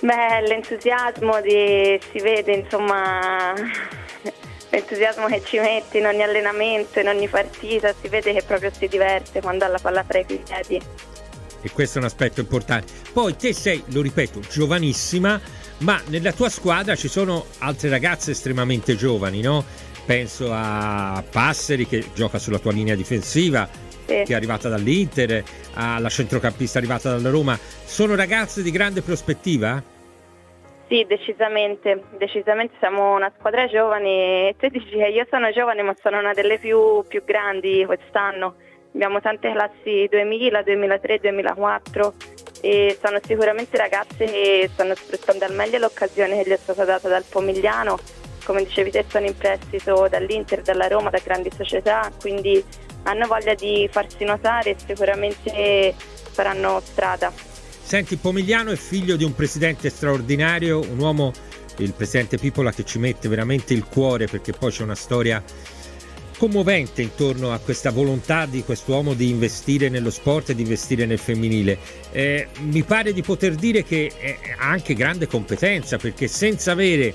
Beh, 0.00 0.46
l'entusiasmo 0.46 1.40
di, 1.40 1.98
si 2.10 2.20
vede, 2.20 2.52
insomma, 2.52 3.54
l'entusiasmo 4.70 5.26
che 5.26 5.42
ci 5.44 5.58
mette 5.58 5.98
in 5.98 6.06
ogni 6.06 6.22
allenamento, 6.22 7.00
in 7.00 7.08
ogni 7.08 7.28
partita, 7.28 7.94
si 8.00 8.08
vede 8.08 8.32
che 8.32 8.42
proprio 8.42 8.70
si 8.70 8.88
diverte 8.88 9.40
quando 9.40 9.64
ha 9.64 9.68
la 9.68 9.78
palla 9.80 10.04
fra 10.04 10.18
i 10.18 10.24
piedi 10.24 10.80
e 11.66 11.70
questo 11.72 11.98
è 11.98 12.00
un 12.00 12.06
aspetto 12.06 12.40
importante. 12.40 12.92
Poi 13.12 13.36
te 13.36 13.52
sei, 13.52 13.82
lo 13.86 14.00
ripeto, 14.00 14.40
giovanissima, 14.40 15.40
ma 15.78 16.00
nella 16.06 16.32
tua 16.32 16.48
squadra 16.48 16.94
ci 16.94 17.08
sono 17.08 17.46
altre 17.58 17.88
ragazze 17.88 18.30
estremamente 18.30 18.94
giovani, 18.96 19.40
no? 19.40 19.64
Penso 20.04 20.52
a 20.52 21.24
Passeri 21.28 21.86
che 21.86 22.10
gioca 22.14 22.38
sulla 22.38 22.60
tua 22.60 22.70
linea 22.70 22.94
difensiva. 22.94 23.68
Che 24.06 24.24
è 24.26 24.34
arrivata 24.34 24.68
dall'Inter, 24.68 25.42
alla 25.74 26.08
centrocampista 26.08 26.78
arrivata 26.78 27.10
dalla 27.10 27.30
Roma. 27.30 27.58
Sono 27.58 28.14
ragazze 28.14 28.62
di 28.62 28.70
grande 28.70 29.02
prospettiva? 29.02 29.82
Sì, 30.88 31.04
decisamente, 31.06 32.04
decisamente 32.16 32.74
siamo 32.78 33.14
una 33.14 33.32
squadra 33.36 33.66
giovane. 33.66 34.54
Tu 34.58 34.68
dici 34.68 34.90
che 34.90 35.08
io 35.08 35.26
sono 35.28 35.50
giovane 35.50 35.82
ma 35.82 35.94
sono 36.00 36.18
una 36.18 36.32
delle 36.32 36.58
più, 36.58 37.04
più 37.08 37.24
grandi 37.24 37.84
quest'anno 37.84 38.54
abbiamo 38.96 39.20
tante 39.20 39.52
classi 39.52 40.06
2000, 40.10 40.62
2003, 40.62 41.18
2004 41.20 42.14
e 42.62 42.98
sono 43.02 43.18
sicuramente 43.22 43.76
ragazze 43.76 44.24
che 44.24 44.70
stanno 44.72 44.94
sfruttando 44.94 45.44
al 45.44 45.54
meglio 45.54 45.78
l'occasione 45.78 46.42
che 46.42 46.50
gli 46.50 46.52
è 46.52 46.56
stata 46.56 46.84
data 46.84 47.06
dal 47.06 47.24
Pomigliano, 47.28 47.98
come 48.44 48.64
dicevi 48.64 48.90
te 48.90 49.04
sono 49.06 49.26
in 49.26 49.36
prestito 49.36 50.08
dall'Inter, 50.08 50.62
dalla 50.62 50.88
Roma, 50.88 51.10
da 51.10 51.20
grandi 51.22 51.50
società, 51.54 52.10
quindi 52.18 52.64
hanno 53.06 53.26
voglia 53.26 53.54
di 53.54 53.88
farsi 53.90 54.24
notare 54.24 54.70
e 54.70 54.76
sicuramente 54.84 55.94
faranno 56.32 56.80
strada. 56.84 57.32
Senti, 57.82 58.16
Pomigliano 58.16 58.72
è 58.72 58.76
figlio 58.76 59.16
di 59.16 59.24
un 59.24 59.34
presidente 59.34 59.90
straordinario, 59.90 60.80
un 60.80 60.98
uomo, 60.98 61.32
il 61.78 61.92
presidente 61.92 62.36
Pipola, 62.36 62.72
che 62.72 62.84
ci 62.84 62.98
mette 62.98 63.28
veramente 63.28 63.74
il 63.74 63.84
cuore 63.84 64.26
perché 64.26 64.52
poi 64.52 64.72
c'è 64.72 64.82
una 64.82 64.96
storia 64.96 65.42
commovente 66.36 67.00
intorno 67.00 67.52
a 67.52 67.58
questa 67.58 67.90
volontà 67.90 68.44
di 68.44 68.62
quest'uomo 68.62 69.14
di 69.14 69.30
investire 69.30 69.88
nello 69.88 70.10
sport 70.10 70.50
e 70.50 70.54
di 70.54 70.62
investire 70.62 71.06
nel 71.06 71.18
femminile. 71.18 71.78
Eh, 72.10 72.48
mi 72.58 72.82
pare 72.82 73.12
di 73.12 73.22
poter 73.22 73.54
dire 73.54 73.84
che 73.84 74.10
ha 74.58 74.68
anche 74.68 74.94
grande 74.94 75.28
competenza 75.28 75.96
perché 75.96 76.26
senza 76.26 76.72
avere 76.72 77.14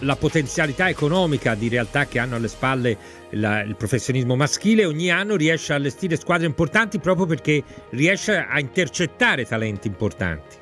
la 0.00 0.16
potenzialità 0.16 0.88
economica 0.88 1.54
di 1.54 1.68
realtà 1.68 2.06
che 2.06 2.18
hanno 2.18 2.36
alle 2.36 2.48
spalle 2.48 2.96
la, 3.30 3.62
il 3.62 3.76
professionismo 3.76 4.36
maschile, 4.36 4.84
ogni 4.84 5.10
anno 5.10 5.36
riesce 5.36 5.72
a 5.72 5.76
allestire 5.76 6.16
squadre 6.16 6.46
importanti 6.46 6.98
proprio 6.98 7.26
perché 7.26 7.62
riesce 7.90 8.36
a 8.36 8.58
intercettare 8.58 9.44
talenti 9.44 9.88
importanti. 9.88 10.56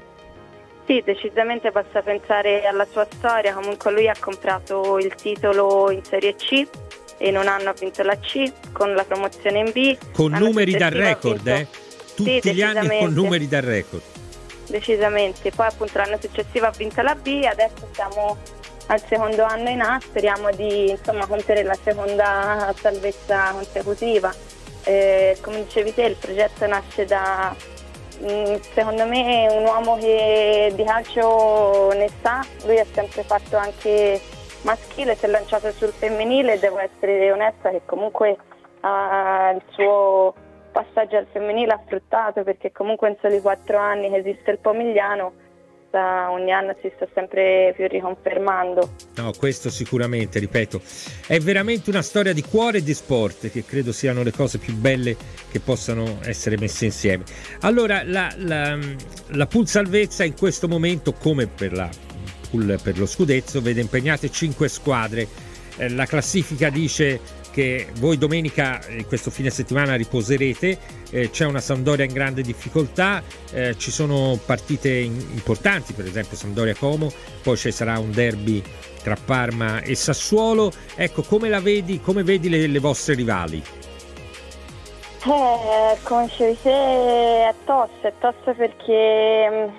Sì, 0.87 1.03
decisamente 1.05 1.71
basta 1.71 2.01
pensare 2.03 2.65
alla 2.65 2.87
sua 2.89 3.07
storia, 3.11 3.55
comunque 3.55 3.93
lui 3.93 4.09
ha 4.09 4.15
comprato 4.19 4.99
il 4.99 5.15
titolo 5.15 5.91
in 5.91 6.05
Serie 6.05 6.37
C 6.37 6.65
e 7.19 7.29
in 7.29 7.37
un 7.37 7.49
anno 7.49 7.71
ha 7.71 7.75
vinto 7.79 8.03
la 8.03 8.17
C 8.19 8.53
con 8.73 8.95
la 8.95 9.05
promozione 9.05 9.59
in 9.59 9.71
B. 9.73 9.97
Con 10.13 10.33
numeri 10.33 10.77
da 10.77 10.89
record, 10.89 11.43
vinto... 11.43 11.51
eh? 11.51 11.67
Tutti 12.15 12.41
sì, 12.41 12.55
gli 12.55 12.63
anni 12.63 12.99
con 13.01 13.13
numeri 13.13 13.49
da 13.49 13.61
record. 13.61 14.03
Decisamente, 14.69 15.51
poi 15.51 15.67
appunto 15.67 15.99
l'anno 15.99 16.19
successivo 16.21 16.67
ha 16.67 16.73
vinto 16.77 17.03
la 17.03 17.15
B, 17.15 17.45
adesso 17.49 17.89
siamo 17.93 18.39
al 18.87 19.01
secondo 19.05 19.43
anno 19.43 19.69
in 19.69 19.81
A, 19.81 19.99
speriamo 20.01 20.51
di 20.53 20.91
insomma, 20.91 21.27
compiere 21.27 21.63
la 21.63 21.77
seconda 21.83 22.73
salvezza 22.77 23.51
consecutiva. 23.53 24.33
Eh, 24.85 25.37
come 25.41 25.65
dicevi 25.65 25.93
te, 25.95 26.03
il 26.03 26.17
progetto 26.17 26.67
nasce 26.67 27.05
da, 27.05 27.55
mm, 28.23 28.55
secondo 28.75 29.07
me, 29.07 29.49
un 29.51 29.65
uomo 29.65 29.97
che 29.97 30.73
di 30.75 30.85
calcio 30.85 31.93
ne 31.93 32.09
sa, 32.23 32.45
lui 32.65 32.79
ha 32.79 32.87
sempre 32.93 33.23
fatto 33.25 33.57
anche 33.57 34.21
maschile, 34.63 35.15
si 35.15 35.25
è 35.25 35.29
lanciato 35.29 35.71
sul 35.73 35.93
femminile 35.93 36.59
devo 36.59 36.79
essere 36.79 37.31
onesta 37.31 37.71
che 37.71 37.83
comunque 37.87 38.37
ha 38.81 39.53
il 39.55 39.63
suo 39.71 40.35
passaggio 40.73 41.17
al 41.17 41.27
femminile 41.31 41.73
ha 41.73 41.81
fruttato 41.87 42.43
perché 42.43 42.73
comunque 42.73 43.09
in 43.09 43.17
soli 43.21 43.41
quattro 43.41 43.79
anni 43.79 44.11
che 44.11 44.17
esiste 44.17 44.51
il 44.51 44.59
Pomigliano 44.59 45.33
sta, 45.97 46.31
ogni 46.31 46.53
anno 46.53 46.77
si 46.83 46.93
sta 46.95 47.09
sempre 47.15 47.73
più 47.75 47.87
riconfermando. 47.89 48.91
No, 49.17 49.33
questo 49.39 49.71
sicuramente, 49.71 50.39
ripeto, 50.39 50.81
è 51.27 51.39
veramente 51.39 51.89
una 51.89 52.03
storia 52.03 52.35
di 52.35 52.43
cuore 52.43 52.79
e 52.79 52.83
di 52.83 52.93
sport 52.93 53.51
che 53.51 53.65
credo 53.65 53.93
siano 53.93 54.23
le 54.23 54.33
cose 54.33 54.59
più 54.59 54.75
belle 54.75 55.17
che 55.51 55.61
possano 55.61 56.19
essere 56.25 56.59
messe 56.59 56.85
insieme. 56.85 57.25
Allora, 57.61 58.03
la, 58.05 58.33
la, 58.37 58.79
la 59.29 59.47
Pool 59.47 59.67
Salvezza 59.67 60.25
in 60.25 60.35
questo 60.37 60.69
momento, 60.69 61.15
come 61.15 61.47
per, 61.47 61.73
la, 61.73 61.89
per 62.83 62.99
lo 62.99 63.07
Scudezzo, 63.07 63.63
vede 63.63 63.81
impegnate 63.81 64.31
cinque 64.31 64.69
squadre. 64.69 65.27
Eh, 65.79 65.91
la 65.91 66.07
classifica 66.07 66.69
dice 66.71 67.21
che 67.57 67.87
voi 68.01 68.19
domenica, 68.19 68.85
eh, 68.85 69.07
questo 69.07 69.31
fine 69.31 69.49
settimana, 69.49 69.95
riposerete, 69.95 70.79
eh, 71.11 71.31
c'è 71.31 71.47
una 71.47 71.61
Sampdoria 71.61 72.05
in 72.05 72.13
grande 72.13 72.43
difficoltà, 72.43 73.23
eh, 73.51 73.79
ci 73.79 73.91
sono 73.91 74.39
partite 74.45 74.91
importanti, 74.91 75.95
per 75.95 76.05
esempio 76.05 76.37
Sampdoria-Como, 76.37 77.11
poi 77.43 77.57
ci 77.57 77.73
sarà 77.73 77.99
un 77.99 78.11
derby 78.11 78.63
tra 79.03 79.17
Parma 79.17 79.81
e 79.81 79.95
Sassuolo. 79.95 80.71
Ecco, 80.97 81.23
come 81.23 81.49
la 81.49 81.61
vedi, 81.61 81.99
come 81.99 82.23
vedi 82.23 82.51
le, 82.51 82.67
le 82.67 82.79
vostre 82.79 83.15
rivali? 83.15 83.65
Eh, 85.25 85.97
come 86.03 86.27
dicevi 86.27 86.59
è 86.63 87.55
tosta, 87.65 88.09
è 88.09 88.13
tosta 88.19 88.53
perché, 88.53 89.73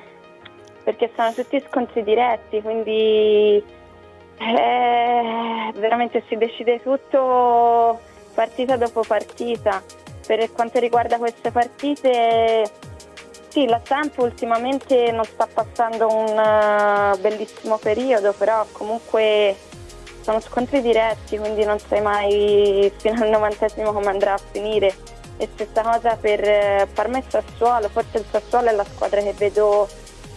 perché 0.84 1.12
sono 1.15 1.31
tutti 1.31 1.63
scontri 1.69 2.03
diretti, 2.03 2.60
quindi 2.60 3.63
eh, 4.38 5.72
veramente 5.75 6.24
si 6.27 6.36
decide 6.36 6.82
tutto 6.82 8.00
partita 8.34 8.77
dopo 8.77 9.01
partita. 9.01 9.82
Per 10.25 10.51
quanto 10.51 10.79
riguarda 10.79 11.17
queste 11.17 11.51
partite, 11.51 12.70
sì, 13.48 13.65
la 13.65 13.79
Samp 13.84 14.17
ultimamente 14.20 15.12
non 15.12 15.24
sta 15.24 15.48
passando 15.51 16.08
un 16.08 16.38
uh, 16.38 17.17
bellissimo 17.20 17.77
periodo, 17.77 18.34
però 18.34 18.65
comunque 18.74 19.56
sono 20.22 20.39
scontri 20.41 20.82
diretti, 20.82 21.38
quindi 21.38 21.63
non 21.63 21.79
sai 21.79 22.01
mai 22.01 22.91
fino 22.98 23.24
al 23.24 23.29
novantesimo 23.29 23.94
come 23.94 24.08
andrà 24.10 24.34
a 24.34 24.41
finire. 24.51 24.94
E 25.38 25.48
stessa 25.53 25.82
cosa 25.82 26.17
per 26.20 26.41
uh, 26.41 26.94
Parma 26.94 27.20
e 27.20 27.24
Sassuolo, 27.27 27.88
forse 27.89 28.17
il 28.17 28.25
Sassuolo 28.29 28.67
è 28.67 28.74
la 28.74 28.84
squadra 28.84 29.22
che 29.22 29.34
vedo 29.34 29.88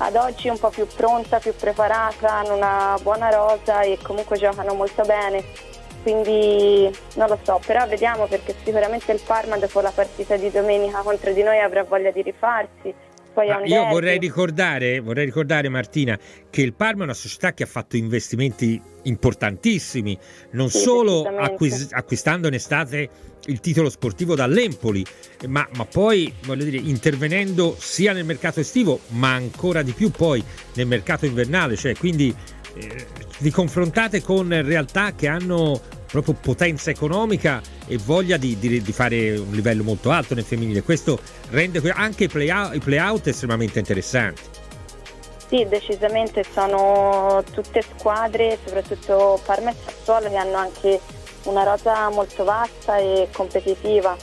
ad 0.03 0.17
oggi 0.17 0.49
un 0.49 0.59
po' 0.59 0.71
più 0.71 0.87
pronta, 0.87 1.39
più 1.39 1.55
preparata, 1.55 2.33
hanno 2.33 2.55
una 2.55 2.99
buona 3.03 3.29
rosa 3.29 3.83
e 3.83 3.99
comunque 4.03 4.39
giocano 4.39 4.73
molto 4.75 5.03
bene. 5.03 5.45
Quindi 6.03 6.91
non 7.17 7.29
lo 7.29 7.39
so, 7.43 7.61
però 7.65 7.87
vediamo 7.87 8.27
perché 8.27 8.55
sicuramente 8.65 9.13
il 9.13 9.21
Parma 9.25 9.59
dopo 9.59 9.81
la 9.81 9.93
partita 9.95 10.37
di 10.37 10.51
domenica 10.51 11.01
contro 11.03 11.33
di 11.33 11.43
noi 11.43 11.61
avrà 11.61 11.85
voglia 11.85 12.11
di 12.11 12.23
rifarsi. 12.23 12.95
Ah, 13.35 13.65
io 13.65 13.87
vorrei 13.87 14.19
ricordare, 14.19 15.01
vorrei 15.01 15.25
ricordare, 15.25 15.69
Martina, 15.69 16.19
che 16.51 16.63
il 16.63 16.75
Parma 16.75 17.03
è 17.03 17.05
una 17.05 17.15
società 17.15 17.53
che 17.53 17.63
ha 17.63 17.67
fatto 17.67 17.97
investimenti 17.97 18.81
importantissimi, 19.05 20.19
non 20.53 20.69
sì, 20.69 20.79
solo 20.79 21.23
acquis- 21.23 21.93
acquistando 21.93 22.49
in 22.49 22.55
estate 22.55 23.09
il 23.47 23.61
titolo 23.61 23.89
sportivo 23.89 24.35
dall'Empoli, 24.35 25.05
ma, 25.47 25.67
ma 25.77 25.85
poi 25.85 26.33
voglio 26.45 26.65
dire, 26.65 26.79
intervenendo 26.79 27.77
sia 27.79 28.13
nel 28.13 28.25
mercato 28.25 28.61
estivo, 28.61 29.01
ma 29.09 29.33
ancora 29.33 29.83
di 29.83 29.93
più 29.93 30.11
poi 30.11 30.43
nel 30.75 30.87
mercato 30.87 31.25
invernale, 31.25 31.77
cioè 31.77 31.95
quindi 31.95 32.35
eh, 32.75 33.07
vi 33.39 33.51
confrontate 33.51 34.23
con 34.23 34.49
realtà 34.63 35.15
che 35.15 35.29
hanno 35.29 35.81
proprio 36.11 36.35
potenza 36.35 36.91
economica 36.91 37.61
e 37.87 37.99
voglia 37.99 38.37
di, 38.37 38.59
di, 38.59 38.83
di, 38.83 38.93
fare 38.93 39.37
un 39.37 39.53
livello 39.53 39.83
molto 39.83 40.11
alto 40.11 40.35
nel 40.35 40.45
femminile. 40.45 40.83
Questo 40.83 41.19
rende 41.51 41.81
anche 41.91 42.25
i 42.25 42.29
play-out, 42.29 42.75
i 42.75 42.81
play-out 42.81 43.27
estremamente 43.29 43.79
interessanti. 43.79 44.43
Sì, 45.49 45.67
decisamente 45.69 46.45
sono 46.45 47.43
tutte 47.53 47.83
squadre, 47.83 48.59
soprattutto 48.65 49.41
Parma 49.45 49.71
e 49.71 49.75
Sassuolo, 49.85 50.29
che 50.29 50.37
hanno 50.37 50.57
anche 50.57 51.01
una 51.45 51.65
rosa 51.65 52.09
molto 52.11 52.45
vasta 52.45 52.99
e 52.99 53.29
competitiva, 53.33 54.17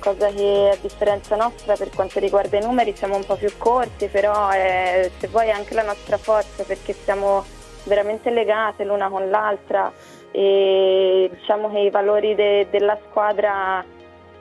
cosa 0.00 0.28
che 0.30 0.70
a 0.72 0.78
differenza 0.80 1.36
nostra 1.36 1.76
per 1.76 1.90
quanto 1.90 2.18
riguarda 2.18 2.58
i 2.58 2.62
numeri 2.62 2.96
siamo 2.96 3.14
un 3.14 3.24
po' 3.24 3.36
più 3.36 3.50
corti, 3.58 4.08
però 4.08 4.48
è, 4.48 5.08
se 5.20 5.28
vuoi 5.28 5.48
è 5.48 5.50
anche 5.50 5.74
la 5.74 5.84
nostra 5.84 6.18
forza 6.18 6.64
perché 6.64 6.96
siamo 7.04 7.44
veramente 7.84 8.30
legate 8.30 8.84
l'una 8.84 9.08
con 9.08 9.28
l'altra 9.28 9.92
e 10.32 11.30
diciamo 11.32 11.70
che 11.70 11.78
i 11.78 11.90
valori 11.90 12.34
de- 12.34 12.66
della 12.70 12.98
squadra 13.08 13.84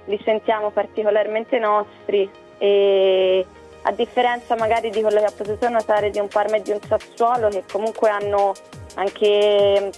li 0.05 0.19
sentiamo 0.23 0.71
particolarmente 0.71 1.59
nostri 1.59 2.29
e 2.57 3.45
a 3.83 3.91
differenza 3.91 4.55
magari 4.55 4.89
di 4.89 5.01
quello 5.01 5.19
che 5.19 5.25
ha 5.25 5.33
potuto 5.35 5.69
notare 5.69 6.09
di 6.09 6.19
un 6.19 6.27
Parma 6.27 6.57
e 6.57 6.61
di 6.61 6.71
un 6.71 6.79
Sassuolo 6.81 7.49
che 7.49 7.63
comunque 7.71 8.09
hanno 8.09 8.53
anche 8.95 9.91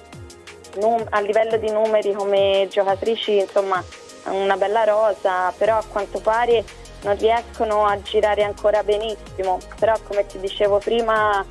num- 0.79 1.07
a 1.09 1.19
livello 1.19 1.57
di 1.57 1.69
numeri 1.69 2.13
come 2.13 2.67
giocatrici 2.69 3.37
insomma 3.37 3.83
una 4.25 4.55
bella 4.57 4.83
rosa 4.83 5.53
però 5.57 5.77
a 5.77 5.83
quanto 5.89 6.19
pare 6.19 6.63
non 7.03 7.17
riescono 7.17 7.85
a 7.85 8.01
girare 8.01 8.43
ancora 8.43 8.83
benissimo. 8.83 9.59
Però 9.79 9.93
come 10.07 10.25
ti 10.25 10.39
dicevo 10.39 10.79
prima 10.79 11.45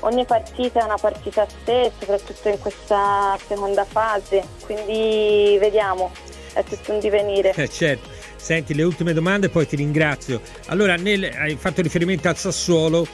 ogni 0.00 0.24
partita 0.24 0.80
è 0.80 0.84
una 0.84 0.96
partita 0.96 1.42
a 1.42 1.48
sé, 1.64 1.90
soprattutto 1.98 2.48
in 2.48 2.58
questa 2.58 3.38
seconda 3.46 3.84
fase, 3.84 4.42
quindi 4.64 5.56
vediamo, 5.58 6.10
è 6.52 6.62
tutto 6.64 6.92
un 6.92 7.00
divenire. 7.00 7.52
Eh, 7.54 7.68
certo. 7.68 8.08
Senti, 8.36 8.74
le 8.74 8.84
ultime 8.84 9.12
domande, 9.12 9.48
poi 9.48 9.66
ti 9.66 9.76
ringrazio. 9.76 10.40
Allora, 10.66 10.94
nel, 10.96 11.24
hai 11.24 11.56
fatto 11.56 11.82
riferimento 11.82 12.28
al 12.28 12.36
Sassuolo. 12.36 13.06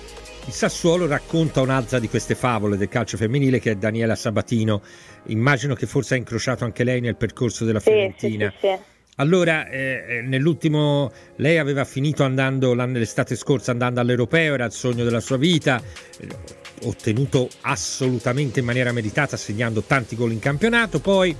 Il 0.46 0.52
Sassuolo 0.52 1.06
racconta 1.06 1.62
un'altra 1.62 1.98
di 1.98 2.08
queste 2.08 2.34
favole 2.34 2.76
del 2.76 2.88
calcio 2.88 3.16
femminile 3.16 3.58
che 3.58 3.70
è 3.72 3.74
Daniela 3.76 4.14
Sabatino. 4.14 4.82
Immagino 5.28 5.74
che 5.74 5.86
forse 5.86 6.14
ha 6.14 6.16
incrociato 6.18 6.64
anche 6.64 6.84
lei 6.84 7.00
nel 7.00 7.16
percorso 7.16 7.64
della 7.64 7.80
Fiorentina. 7.80 8.50
Sì, 8.50 8.56
sì, 8.60 8.66
sì, 8.66 8.92
allora, 9.16 9.68
eh, 9.68 10.04
eh, 10.08 10.22
nell'ultimo, 10.22 11.12
lei 11.36 11.58
aveva 11.58 11.84
finito 11.84 12.24
andando 12.24 12.74
l'estate 12.74 13.36
scorsa 13.36 13.70
andando 13.70 14.00
all'Europeo, 14.00 14.54
era 14.54 14.64
il 14.64 14.72
sogno 14.72 15.04
della 15.04 15.20
sua 15.20 15.36
vita 15.36 15.80
ottenuto 16.82 17.48
assolutamente 17.62 18.60
in 18.60 18.66
maniera 18.66 18.92
meritata 18.92 19.36
segnando 19.36 19.82
tanti 19.82 20.16
gol 20.16 20.32
in 20.32 20.38
campionato, 20.40 21.00
poi 21.00 21.34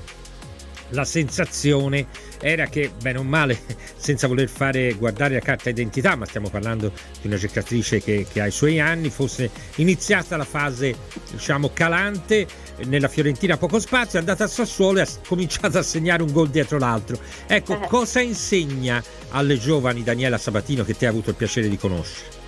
la 0.91 1.05
sensazione 1.05 2.07
era 2.41 2.67
che, 2.67 2.91
bene 3.00 3.19
o 3.19 3.23
male, 3.23 3.59
senza 3.97 4.26
voler 4.26 4.49
fare 4.49 4.95
guardare 4.95 5.35
la 5.35 5.41
carta 5.41 5.71
d'identità, 5.71 6.14
ma 6.17 6.26
stiamo 6.26 6.49
parlando 6.49 6.93
di 7.21 7.26
una 7.26 7.37
giocatrice 7.37 8.00
che, 8.00 8.26
che 8.31 8.41
ha 8.41 8.47
i 8.47 8.50
suoi 8.50 8.81
anni, 8.81 9.11
fosse 9.11 9.50
iniziata 9.76 10.37
la 10.37 10.45
fase, 10.45 10.95
diciamo, 11.31 11.71
calante, 11.73 12.47
nella 12.87 13.09
Fiorentina 13.09 13.57
poco 13.57 13.79
spazio, 13.79 14.19
è 14.19 14.21
andata 14.21 14.45
a 14.45 14.49
Sassuolo 14.49 14.99
e 14.99 15.03
ha 15.03 15.09
cominciato 15.26 15.79
a 15.79 15.83
segnare 15.83 16.23
un 16.23 16.33
gol 16.33 16.50
dietro 16.50 16.79
l'altro. 16.79 17.19
Ecco, 17.47 17.81
eh. 17.81 17.87
cosa 17.87 18.21
insegna 18.21 19.03
alle 19.31 19.59
giovani 19.59 20.03
Daniela 20.03 20.38
Sabatino 20.38 20.85
che 20.85 20.97
ti 20.97 21.07
ha 21.07 21.11
avuto 21.11 21.31
il 21.31 21.37
piacere 21.37 21.69
di 21.69 21.76
conoscere? 21.76 22.43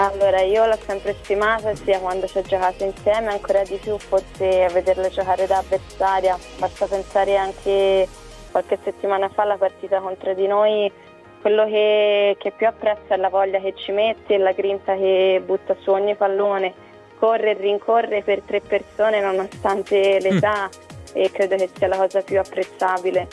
Allora, 0.00 0.42
io 0.42 0.64
l'ho 0.64 0.78
sempre 0.86 1.16
stimata 1.22 1.74
sia 1.74 1.98
quando 1.98 2.28
ci 2.28 2.38
ho 2.38 2.42
giocato 2.42 2.84
insieme, 2.84 3.32
ancora 3.32 3.64
di 3.64 3.78
più 3.82 3.98
forse 3.98 4.62
a 4.62 4.68
vederla 4.68 5.08
giocare 5.08 5.48
da 5.48 5.58
avversaria. 5.58 6.38
Basta 6.56 6.86
pensare 6.86 7.36
anche 7.36 8.06
qualche 8.52 8.78
settimana 8.84 9.28
fa 9.28 9.42
alla 9.42 9.56
partita 9.56 9.98
contro 9.98 10.34
di 10.34 10.46
noi, 10.46 10.90
quello 11.40 11.64
che, 11.66 12.36
che 12.38 12.52
più 12.56 12.68
apprezzo 12.68 13.12
è 13.12 13.16
la 13.16 13.28
voglia 13.28 13.58
che 13.58 13.74
ci 13.74 13.90
mette 13.90 14.34
e 14.34 14.38
la 14.38 14.52
grinta 14.52 14.94
che 14.94 15.42
butta 15.44 15.74
su 15.80 15.90
ogni 15.90 16.14
pallone. 16.14 16.86
Corre 17.18 17.50
e 17.50 17.54
rincorre 17.54 18.22
per 18.22 18.42
tre 18.42 18.60
persone 18.60 19.20
nonostante 19.20 20.20
l'età 20.20 20.68
mm. 20.68 21.10
e 21.12 21.30
credo 21.32 21.56
che 21.56 21.70
sia 21.76 21.88
la 21.88 21.96
cosa 21.96 22.22
più 22.22 22.38
apprezzabile 22.38 23.26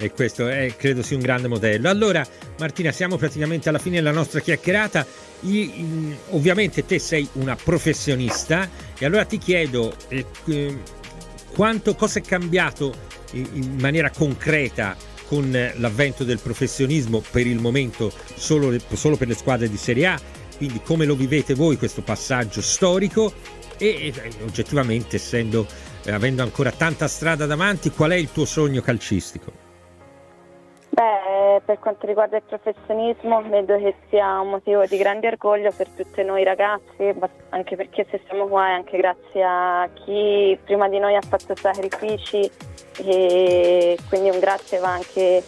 e 0.00 0.12
questo 0.12 0.46
è, 0.46 0.74
credo 0.76 1.02
sia 1.02 1.16
un 1.16 1.22
grande 1.22 1.48
modello. 1.48 1.88
Allora, 1.88 2.24
Martina, 2.58 2.92
siamo 2.92 3.16
praticamente 3.16 3.68
alla 3.68 3.78
fine 3.78 3.96
della 3.96 4.12
nostra 4.12 4.38
chiacchierata. 4.38 5.04
I, 5.40 6.16
ovviamente 6.30 6.84
te 6.84 6.98
sei 6.98 7.28
una 7.34 7.56
professionista 7.56 8.68
e 8.98 9.04
allora 9.04 9.24
ti 9.24 9.38
chiedo 9.38 9.94
eh, 10.08 10.26
quanto, 11.54 11.94
cosa 11.94 12.18
è 12.18 12.22
cambiato 12.22 12.94
in, 13.32 13.46
in 13.52 13.76
maniera 13.78 14.10
concreta 14.10 14.96
con 15.26 15.50
l'avvento 15.76 16.24
del 16.24 16.38
professionismo 16.38 17.22
per 17.30 17.46
il 17.46 17.60
momento 17.60 18.10
solo, 18.34 18.74
solo, 18.94 19.16
per 19.16 19.28
le 19.28 19.34
squadre 19.34 19.68
di 19.68 19.76
Serie 19.76 20.06
A, 20.06 20.20
quindi 20.56 20.80
come 20.82 21.04
lo 21.04 21.14
vivete 21.14 21.54
voi 21.54 21.76
questo 21.76 22.00
passaggio 22.02 22.62
storico 22.62 23.32
e, 23.76 24.12
e 24.14 24.32
oggettivamente 24.42 25.16
essendo, 25.16 25.66
eh, 26.04 26.12
avendo 26.12 26.42
ancora 26.42 26.72
tanta 26.72 27.06
strada 27.08 27.44
davanti, 27.44 27.90
qual 27.90 28.12
è 28.12 28.16
il 28.16 28.30
tuo 28.32 28.46
sogno 28.46 28.80
calcistico? 28.80 29.67
Beh, 30.98 31.60
per 31.64 31.78
quanto 31.78 32.06
riguarda 32.06 32.38
il 32.38 32.42
professionismo, 32.42 33.40
vedo 33.42 33.78
che 33.78 33.94
sia 34.08 34.40
un 34.40 34.50
motivo 34.50 34.84
di 34.84 34.96
grande 34.96 35.28
orgoglio 35.28 35.70
per 35.70 35.88
tutti 35.90 36.24
noi 36.24 36.42
ragazzi, 36.42 37.14
anche 37.50 37.76
perché 37.76 38.04
se 38.10 38.20
siamo 38.26 38.48
qua 38.48 38.66
è 38.66 38.72
anche 38.72 38.96
grazie 38.96 39.44
a 39.44 39.88
chi 39.94 40.58
prima 40.64 40.88
di 40.88 40.98
noi 40.98 41.14
ha 41.14 41.20
fatto 41.20 41.54
sacrifici 41.54 42.50
e 42.96 43.96
quindi 44.08 44.30
un 44.30 44.40
grazie 44.40 44.78
va 44.78 44.88
anche 44.88 45.40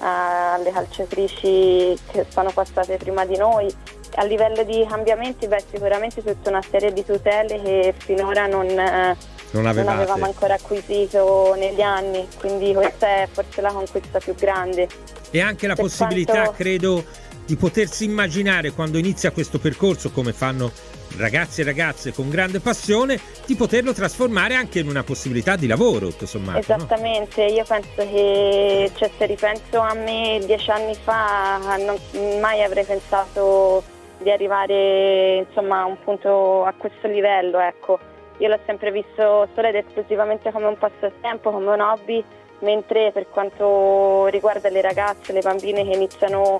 alle 0.00 0.70
calciatrici 0.70 1.96
che 2.12 2.26
sono 2.28 2.50
passate 2.50 2.98
prima 2.98 3.24
di 3.24 3.38
noi. 3.38 3.74
A 4.16 4.24
livello 4.24 4.64
di 4.64 4.84
cambiamenti, 4.86 5.48
beh, 5.48 5.60
sicuramente 5.60 6.22
tutta 6.22 6.50
una 6.50 6.60
serie 6.60 6.92
di 6.92 7.06
tutele 7.06 7.58
che 7.62 7.94
finora 7.96 8.46
non 8.46 9.16
non, 9.52 9.64
non 9.64 9.88
avevamo 9.88 10.24
ancora 10.26 10.54
acquisito 10.54 11.54
negli 11.56 11.80
anni, 11.80 12.26
quindi 12.38 12.72
questa 12.72 13.06
è 13.06 13.28
forse 13.30 13.60
la 13.60 13.72
conquista 13.72 14.18
più 14.18 14.34
grande. 14.34 14.88
E 15.30 15.40
anche 15.40 15.66
la 15.66 15.74
per 15.74 15.84
possibilità, 15.84 16.32
quanto... 16.32 16.52
credo, 16.52 17.04
di 17.46 17.56
potersi 17.56 18.04
immaginare 18.04 18.70
quando 18.70 18.98
inizia 18.98 19.32
questo 19.32 19.58
percorso, 19.58 20.10
come 20.12 20.32
fanno 20.32 20.70
ragazzi 21.16 21.62
e 21.62 21.64
ragazze 21.64 22.12
con 22.12 22.30
grande 22.30 22.60
passione, 22.60 23.18
di 23.44 23.56
poterlo 23.56 23.92
trasformare 23.92 24.54
anche 24.54 24.78
in 24.78 24.88
una 24.88 25.02
possibilità 25.02 25.56
di 25.56 25.66
lavoro, 25.66 26.08
tutto 26.10 26.26
sommato. 26.26 26.60
Esattamente, 26.60 27.44
no? 27.44 27.52
io 27.52 27.64
penso 27.64 27.88
che 27.96 28.90
cioè, 28.94 29.10
se 29.18 29.26
ripenso 29.26 29.80
a 29.80 29.94
me 29.94 30.40
dieci 30.44 30.70
anni 30.70 30.94
fa, 30.94 31.58
non 31.78 31.98
mai 32.40 32.62
avrei 32.62 32.84
pensato 32.84 33.82
di 34.18 34.30
arrivare 34.30 35.46
insomma, 35.48 35.80
a 35.80 35.86
un 35.86 35.96
punto 36.04 36.64
a 36.64 36.72
questo 36.76 37.08
livello, 37.08 37.58
ecco 37.58 37.98
io 38.40 38.48
l'ho 38.48 38.58
sempre 38.64 38.90
visto 38.90 39.48
solo 39.54 39.68
ed 39.68 39.74
esclusivamente 39.74 40.50
come 40.50 40.66
un 40.66 40.78
passatempo, 40.78 41.50
come 41.50 41.70
un 41.70 41.80
hobby, 41.80 42.24
mentre 42.60 43.12
per 43.12 43.28
quanto 43.28 44.26
riguarda 44.26 44.70
le 44.70 44.80
ragazze, 44.80 45.32
le 45.32 45.40
bambine 45.40 45.84
che 45.84 45.94
iniziano 45.94 46.58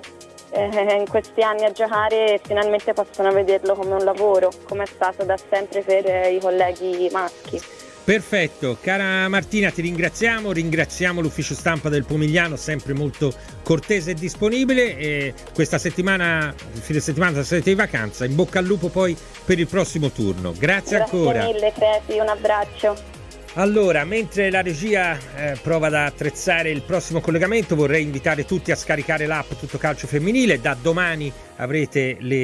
eh, 0.51 0.95
in 0.95 1.07
questi 1.09 1.41
anni 1.41 1.65
a 1.65 1.71
giocare, 1.71 2.39
finalmente 2.43 2.93
possono 2.93 3.31
vederlo 3.31 3.73
come 3.73 3.93
un 3.93 4.03
lavoro, 4.03 4.51
come 4.67 4.83
è 4.83 4.87
stato 4.87 5.23
da 5.23 5.37
sempre 5.37 5.81
per 5.81 6.05
eh, 6.05 6.33
i 6.33 6.39
colleghi 6.39 7.09
maschi. 7.11 7.59
Perfetto, 8.03 8.77
cara 8.81 9.27
Martina, 9.29 9.69
ti 9.69 9.81
ringraziamo, 9.81 10.51
ringraziamo 10.51 11.21
l'ufficio 11.21 11.53
stampa 11.53 11.87
del 11.87 12.03
Pomigliano, 12.03 12.55
sempre 12.55 12.93
molto 12.93 13.33
cortese 13.63 14.11
e 14.11 14.13
disponibile. 14.15 14.97
E 14.97 15.33
questa 15.53 15.77
settimana, 15.77 16.53
fine 16.73 16.99
settimana 16.99 17.43
sarete 17.43 17.69
in 17.69 17.75
vacanza, 17.77 18.25
in 18.25 18.35
bocca 18.35 18.59
al 18.59 18.65
lupo 18.65 18.89
poi 18.89 19.15
per 19.45 19.59
il 19.59 19.67
prossimo 19.67 20.09
turno. 20.09 20.51
Grazie, 20.57 20.97
Grazie 20.97 21.17
ancora. 21.17 21.31
Grazie 21.39 21.53
mille, 21.53 21.73
Creti, 21.73 22.19
un 22.19 22.27
abbraccio. 22.27 23.20
Allora, 23.55 24.05
mentre 24.05 24.49
la 24.49 24.61
regia 24.61 25.17
eh, 25.35 25.57
prova 25.61 25.87
ad 25.87 25.93
attrezzare 25.95 26.69
il 26.69 26.83
prossimo 26.83 27.19
collegamento, 27.19 27.75
vorrei 27.75 28.01
invitare 28.01 28.45
tutti 28.45 28.71
a 28.71 28.77
scaricare 28.77 29.25
l'app 29.25 29.51
Tutto 29.59 29.77
Calcio 29.77 30.07
Femminile. 30.07 30.61
Da 30.61 30.73
domani 30.81 31.29
avrete 31.57 32.15
le, 32.21 32.37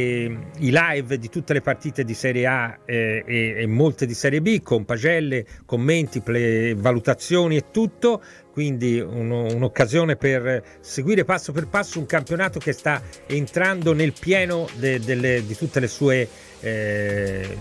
i 0.57 0.69
live 0.69 1.17
di 1.17 1.29
tutte 1.29 1.53
le 1.53 1.61
partite 1.61 2.03
di 2.03 2.13
Serie 2.13 2.45
A 2.45 2.79
eh, 2.83 3.23
e, 3.25 3.55
e, 3.57 3.67
molte 3.67 4.05
di 4.05 4.13
Serie 4.13 4.41
B, 4.41 4.61
con 4.61 4.83
pagelle, 4.83 5.45
commenti, 5.65 6.19
ple, 6.19 6.75
valutazioni 6.75 7.55
e 7.55 7.71
tutto. 7.71 8.21
Quindi 8.51 8.99
uno, 8.99 9.45
un'occasione 9.45 10.17
per 10.17 10.61
seguire 10.81 11.23
passo 11.23 11.53
per 11.53 11.67
passo 11.67 11.99
un 11.99 12.05
campionato 12.05 12.59
che 12.59 12.73
sta 12.73 13.01
entrando 13.27 13.93
nel 13.93 14.11
pieno 14.11 14.67
de, 14.75 14.99
de, 14.99 15.45
di 15.45 15.55
tutte 15.55 15.79
le 15.79 15.87
sue 15.87 16.27
eh, 16.59 17.57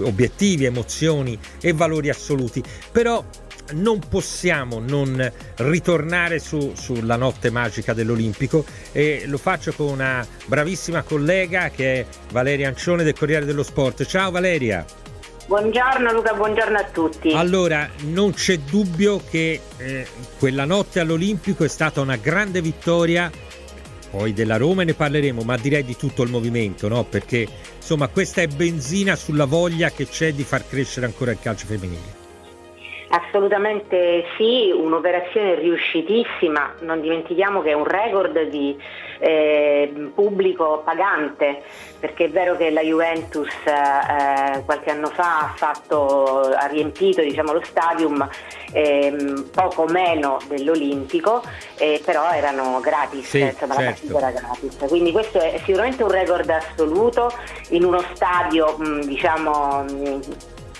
obiettivi, 0.00 0.64
emozioni 0.64 1.38
e 1.60 1.72
valori 1.72 2.08
assoluti, 2.08 2.62
però 2.90 3.24
non 3.72 4.00
possiamo 4.08 4.80
non 4.80 5.32
ritornare 5.56 6.38
su, 6.38 6.72
sulla 6.74 7.16
notte 7.16 7.50
magica 7.50 7.92
dell'Olimpico 7.92 8.64
e 8.92 9.24
lo 9.26 9.38
faccio 9.38 9.72
con 9.72 9.88
una 9.88 10.26
bravissima 10.46 11.02
collega 11.02 11.70
che 11.70 12.00
è 12.00 12.06
Valeria 12.32 12.68
Ancione 12.68 13.04
del 13.04 13.14
Corriere 13.14 13.44
dello 13.44 13.62
Sport. 13.62 14.04
Ciao 14.04 14.30
Valeria! 14.30 14.84
Buongiorno 15.46 16.12
Luca, 16.12 16.32
buongiorno 16.32 16.78
a 16.78 16.84
tutti. 16.84 17.32
Allora, 17.32 17.88
non 18.02 18.32
c'è 18.32 18.58
dubbio 18.58 19.20
che 19.28 19.60
eh, 19.78 20.06
quella 20.38 20.64
notte 20.64 21.00
all'Olimpico 21.00 21.64
è 21.64 21.68
stata 21.68 22.00
una 22.00 22.14
grande 22.14 22.60
vittoria 22.60 23.28
poi 24.10 24.32
della 24.32 24.56
Roma 24.56 24.82
ne 24.82 24.94
parleremo, 24.94 25.42
ma 25.42 25.56
direi 25.56 25.84
di 25.84 25.96
tutto 25.96 26.22
il 26.22 26.30
movimento, 26.30 26.88
no? 26.88 27.04
Perché 27.04 27.46
insomma 27.76 28.08
questa 28.08 28.42
è 28.42 28.48
benzina 28.48 29.14
sulla 29.16 29.44
voglia 29.44 29.90
che 29.90 30.08
c'è 30.08 30.32
di 30.32 30.42
far 30.42 30.66
crescere 30.66 31.06
ancora 31.06 31.30
il 31.30 31.38
calcio 31.40 31.66
femminile. 31.66 32.19
Assolutamente 33.12 34.24
sì, 34.36 34.70
un'operazione 34.72 35.56
riuscitissima, 35.56 36.74
non 36.82 37.00
dimentichiamo 37.00 37.60
che 37.60 37.70
è 37.70 37.72
un 37.72 37.84
record 37.84 38.40
di 38.44 38.80
eh, 39.18 40.12
pubblico 40.14 40.82
pagante, 40.84 41.60
perché 41.98 42.26
è 42.26 42.30
vero 42.30 42.56
che 42.56 42.70
la 42.70 42.82
Juventus 42.82 43.48
eh, 43.64 44.62
qualche 44.64 44.90
anno 44.90 45.08
fa 45.08 45.40
ha, 45.40 45.52
fatto, 45.56 46.52
ha 46.52 46.66
riempito 46.66 47.20
diciamo, 47.20 47.52
lo 47.52 47.62
stadium 47.64 48.28
eh, 48.72 49.44
poco 49.52 49.86
meno 49.86 50.38
dell'Olimpico, 50.46 51.42
eh, 51.78 52.00
però 52.04 52.30
erano 52.30 52.78
gratis, 52.80 53.28
sì, 53.28 53.40
insomma 53.40 53.74
certo. 53.74 53.82
la 53.82 53.90
partita 53.90 54.18
era 54.18 54.30
gratis. 54.30 54.76
Quindi 54.86 55.10
questo 55.10 55.40
è 55.40 55.60
sicuramente 55.64 56.04
un 56.04 56.10
record 56.12 56.48
assoluto 56.48 57.32
in 57.70 57.82
uno 57.82 58.00
stadio 58.14 58.76
mh, 58.78 59.00
diciamo 59.00 59.82
mh, 59.82 60.20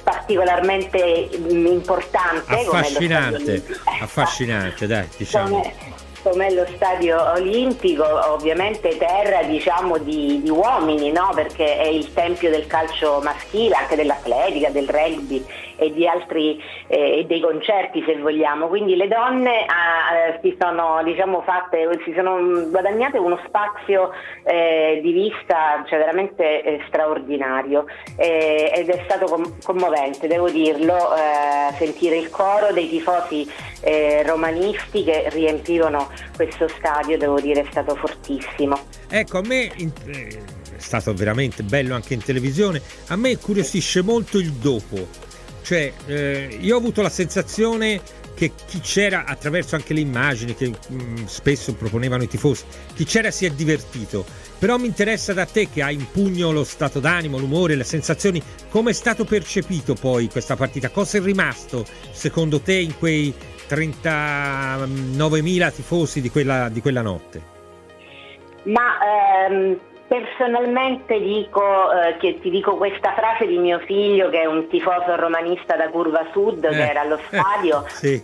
particolarmente 0.02 1.28
importante. 1.48 2.54
Affascinante, 2.54 3.64
affascinante, 4.00 4.86
dai, 4.86 5.08
diciamo. 5.16 5.60
Come, 5.60 5.74
come 6.22 6.52
lo 6.52 6.66
stadio 6.74 7.32
olimpico, 7.32 8.04
ovviamente 8.30 8.96
terra 8.98 9.42
diciamo, 9.42 9.98
di, 9.98 10.40
di, 10.42 10.50
uomini, 10.50 11.10
no? 11.10 11.32
perché 11.34 11.78
è 11.78 11.86
il 11.86 12.12
tempio 12.12 12.50
del 12.50 12.66
calcio 12.66 13.20
maschile, 13.22 13.74
anche 13.74 13.96
dell'atletica, 13.96 14.70
del 14.70 14.88
rugby 14.88 15.44
e 15.80 15.92
di 15.92 16.06
altri 16.06 16.62
eh, 16.86 17.24
dei 17.26 17.40
concerti 17.40 18.02
se 18.06 18.16
vogliamo. 18.18 18.68
Quindi 18.68 18.96
le 18.96 19.08
donne 19.08 19.64
ah, 19.66 20.38
si 20.42 20.56
sono 20.60 21.02
diciamo, 21.02 21.40
fatte, 21.42 21.88
si 22.04 22.12
sono 22.14 22.68
guadagnate 22.68 23.18
uno 23.18 23.40
spazio 23.46 24.10
eh, 24.44 25.00
di 25.02 25.12
vista 25.12 25.82
cioè, 25.88 25.98
veramente 25.98 26.62
eh, 26.62 26.80
straordinario 26.86 27.86
ed 28.16 28.88
è 28.88 29.02
stato 29.04 29.26
com- 29.26 29.56
commovente, 29.62 30.26
devo 30.26 30.50
dirlo, 30.50 30.94
eh, 31.14 31.72
sentire 31.78 32.16
il 32.16 32.30
coro 32.30 32.72
dei 32.72 32.88
tifosi 32.88 33.48
eh, 33.80 34.22
romanisti 34.26 35.04
che 35.04 35.28
riempivano 35.30 36.08
questo 36.36 36.68
stadio, 36.68 37.16
devo 37.16 37.40
dire, 37.40 37.62
è 37.62 37.66
stato 37.70 37.94
fortissimo. 37.94 38.78
Ecco, 39.08 39.38
a 39.38 39.42
me 39.42 39.70
eh, 39.74 40.28
è 40.76 40.78
stato 40.78 41.12
veramente 41.14 41.62
bello 41.62 41.94
anche 41.94 42.14
in 42.14 42.22
televisione, 42.22 42.80
a 43.08 43.16
me 43.16 43.30
incuriosisce 43.30 44.02
molto 44.02 44.38
il 44.38 44.52
dopo 44.52 45.28
cioè, 45.62 45.92
eh, 46.06 46.58
io 46.60 46.74
ho 46.74 46.78
avuto 46.78 47.02
la 47.02 47.08
sensazione 47.08 48.00
che 48.34 48.50
chi 48.66 48.80
c'era, 48.80 49.24
attraverso 49.26 49.76
anche 49.76 49.92
le 49.92 50.00
immagini 50.00 50.54
che 50.54 50.68
mh, 50.68 50.94
mm, 50.94 51.24
spesso 51.26 51.74
proponevano 51.74 52.22
i 52.22 52.28
tifosi, 52.28 52.64
chi 52.94 53.04
c'era 53.04 53.30
si 53.30 53.44
è 53.44 53.50
divertito. 53.50 54.24
Però 54.58 54.78
mi 54.78 54.86
interessa 54.86 55.34
da 55.34 55.44
te 55.44 55.68
che 55.68 55.82
hai 55.82 55.94
in 55.94 56.10
pugno 56.10 56.50
lo 56.50 56.64
stato 56.64 56.98
d'animo, 57.00 57.38
l'umore, 57.38 57.74
le 57.74 57.84
sensazioni, 57.84 58.42
come 58.70 58.90
è 58.90 58.94
stato 58.94 59.24
percepito 59.24 59.94
poi 59.94 60.28
questa 60.28 60.56
partita? 60.56 60.90
Cosa 60.90 61.18
è 61.18 61.22
rimasto 61.22 61.84
secondo 62.12 62.60
te 62.60 62.74
in 62.74 62.96
quei 62.98 63.32
39.000 63.68 65.72
tifosi 65.72 66.20
di 66.20 66.30
quella, 66.30 66.68
di 66.68 66.80
quella 66.80 67.02
notte? 67.02 67.58
Ma 68.64 68.98
ehm, 69.48 69.78
personalmente 70.10 71.20
dico, 71.20 71.62
eh, 71.92 72.16
che 72.16 72.40
ti 72.40 72.50
dico 72.50 72.74
questa 72.74 73.14
frase 73.14 73.46
di 73.46 73.58
mio 73.58 73.78
figlio 73.78 74.28
che 74.28 74.40
è 74.40 74.44
un 74.44 74.66
tifoso 74.66 75.14
romanista 75.14 75.76
da 75.76 75.88
Curva 75.88 76.26
Sud 76.32 76.64
eh, 76.64 76.70
che 76.70 76.90
era 76.90 77.02
allo 77.02 77.14
eh, 77.30 77.38
stadio 77.38 77.84
sì. 77.86 78.20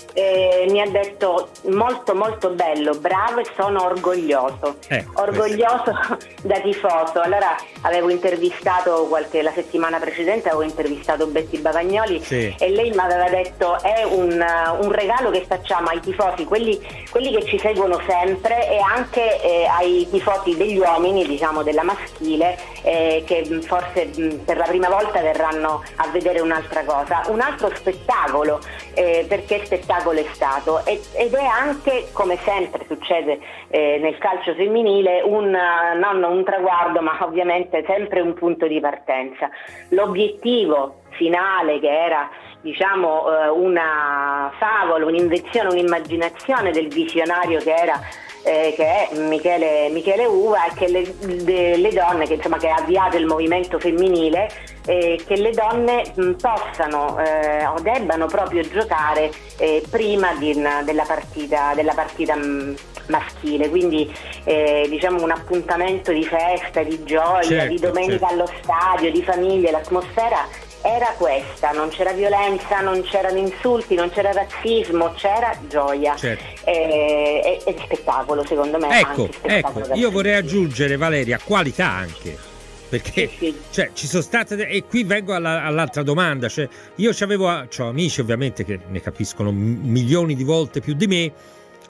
mi 0.68 0.80
ha 0.80 0.90
detto 0.90 1.50
molto 1.66 2.16
molto 2.16 2.50
bello, 2.50 2.92
bravo 2.98 3.38
e 3.38 3.44
sono 3.54 3.84
orgoglioso, 3.84 4.78
eh, 4.88 5.06
orgoglioso 5.14 5.94
da 6.42 6.58
tifoso. 6.58 7.20
Allora 7.20 7.54
avevo 7.82 8.10
intervistato 8.10 9.06
qualche, 9.08 9.42
la 9.42 9.52
settimana 9.52 10.00
precedente 10.00 10.48
avevo 10.48 10.64
intervistato 10.64 11.28
Betty 11.28 11.58
Bavagnoli 11.58 12.20
sì. 12.20 12.52
e 12.58 12.70
lei 12.70 12.90
mi 12.90 12.98
aveva 12.98 13.28
detto 13.28 13.80
è 13.80 14.02
un, 14.02 14.44
un, 14.80 14.90
regalo 14.90 15.30
che 15.30 15.44
facciamo 15.46 15.90
ai 15.90 16.00
tifosi, 16.00 16.44
quelli, 16.44 16.80
quelli, 17.12 17.30
che 17.30 17.44
ci 17.44 17.60
seguono 17.60 18.00
sempre 18.08 18.68
e 18.70 18.78
anche 18.78 19.40
eh, 19.40 19.66
ai 19.66 20.08
tifosi 20.10 20.56
degli 20.56 20.78
uomini, 20.78 21.24
diciamo 21.24 21.62
della 21.76 21.82
maschile, 21.82 22.56
eh, 22.82 23.22
che 23.26 23.44
forse 23.60 24.06
mh, 24.06 24.44
per 24.44 24.56
la 24.56 24.64
prima 24.64 24.88
volta 24.88 25.20
verranno 25.20 25.82
a 25.96 26.08
vedere 26.08 26.40
un'altra 26.40 26.84
cosa, 26.84 27.22
un 27.28 27.40
altro 27.40 27.70
spettacolo, 27.74 28.60
eh, 28.94 29.26
perché 29.28 29.62
spettacolo 29.64 30.18
è 30.18 30.26
stato 30.32 30.84
ed, 30.86 31.00
ed 31.14 31.34
è 31.34 31.44
anche, 31.44 32.08
come 32.12 32.38
sempre 32.38 32.84
succede 32.88 33.38
eh, 33.68 33.98
nel 34.00 34.16
calcio 34.16 34.54
femminile, 34.54 35.20
un, 35.22 35.50
non 35.50 36.22
un 36.22 36.44
traguardo 36.44 37.02
ma 37.02 37.18
ovviamente 37.20 37.84
sempre 37.86 38.20
un 38.20 38.32
punto 38.32 38.66
di 38.66 38.80
partenza. 38.80 39.50
L'obiettivo 39.90 41.02
finale 41.10 41.78
che 41.80 41.88
era 41.88 42.30
diciamo 42.62 43.30
eh, 43.30 43.48
una 43.48 44.50
favola, 44.58 45.04
un'invenzione, 45.04 45.68
un'immaginazione 45.68 46.70
del 46.70 46.88
visionario 46.88 47.60
che 47.60 47.74
era 47.74 48.00
eh, 48.46 48.74
che 48.76 49.08
è 49.08 49.18
Michele, 49.18 49.88
Michele, 49.88 50.24
Uva 50.24 50.66
e 50.66 50.74
che 50.76 50.88
le, 50.88 51.42
de, 51.42 51.76
le 51.76 51.90
donne, 51.90 52.28
che, 52.28 52.34
insomma, 52.34 52.58
che 52.58 52.68
ha 52.68 52.76
avviato 52.76 53.16
il 53.16 53.26
movimento 53.26 53.80
femminile, 53.80 54.48
eh, 54.86 55.20
che 55.26 55.36
le 55.36 55.50
donne 55.50 56.04
mh, 56.14 56.32
possano 56.34 57.18
eh, 57.18 57.66
o 57.66 57.80
debbano 57.80 58.26
proprio 58.26 58.62
giocare 58.62 59.32
eh, 59.58 59.82
prima 59.90 60.32
di, 60.34 60.54
della 60.84 61.04
partita, 61.04 61.72
della 61.74 61.92
partita 61.92 62.36
mh, 62.36 62.76
maschile, 63.08 63.68
quindi 63.68 64.14
eh, 64.44 64.86
diciamo 64.88 65.24
un 65.24 65.32
appuntamento 65.32 66.12
di 66.12 66.24
festa, 66.24 66.84
di 66.84 67.02
gioia, 67.02 67.42
certo, 67.42 67.72
di 67.72 67.80
domenica 67.80 68.28
certo. 68.28 68.32
allo 68.32 68.50
stadio, 68.62 69.10
di 69.10 69.22
famiglia, 69.24 69.72
l'atmosfera 69.72 70.46
era 70.86 71.14
questa, 71.18 71.72
non 71.72 71.88
c'era 71.88 72.12
violenza, 72.12 72.80
non 72.80 73.02
c'erano 73.02 73.38
insulti, 73.38 73.96
non 73.96 74.08
c'era 74.10 74.30
razzismo, 74.30 75.12
c'era 75.14 75.52
gioia 75.68 76.14
certo. 76.14 76.44
e, 76.64 77.42
e, 77.44 77.62
e, 77.64 77.76
spettacolo 77.82 78.44
secondo 78.46 78.78
me. 78.78 79.00
Ecco, 79.00 79.28
ecco 79.42 79.94
io 79.94 80.10
vorrei 80.12 80.34
aggiungere 80.34 80.96
Valeria 80.96 81.40
qualità 81.42 81.88
anche. 81.88 82.54
Perché 82.88 83.28
sì, 83.28 83.36
sì. 83.36 83.60
Cioè, 83.68 83.90
ci 83.94 84.06
sono 84.06 84.22
state, 84.22 84.68
e 84.68 84.84
qui 84.84 85.02
vengo 85.02 85.34
alla, 85.34 85.64
all'altra 85.64 86.04
domanda. 86.04 86.48
Cioè, 86.48 86.68
io 86.96 87.12
avevo 87.18 87.48
amici 87.78 88.20
ovviamente 88.20 88.64
che 88.64 88.78
ne 88.86 89.00
capiscono 89.00 89.50
milioni 89.50 90.36
di 90.36 90.44
volte 90.44 90.80
più 90.80 90.94
di 90.94 91.08
me, 91.08 91.32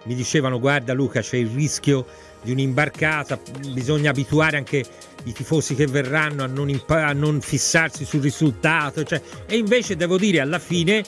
mi 0.05 0.15
dicevano: 0.15 0.59
Guarda, 0.59 0.95
Luca, 0.95 1.21
c'è 1.21 1.37
il 1.37 1.51
rischio 1.51 2.07
di 2.47 2.53
un'imbarcata, 2.53 3.41
bisogna 3.73 4.11
abituare 4.11 4.57
anche 4.57 4.85
i 5.25 5.33
tifosi 5.33 5.75
che 5.75 5.87
verranno 5.87 6.45
a 6.45 6.47
non, 6.47 6.69
impa- 6.69 7.07
a 7.07 7.13
non 7.13 7.41
fissarsi 7.41 8.05
sul 8.05 8.21
risultato, 8.23 9.03
cioè, 9.03 9.21
e 9.47 9.57
invece 9.57 9.97
devo 9.97 10.17
dire 10.17 10.39
alla 10.39 10.61
fine 10.61 11.03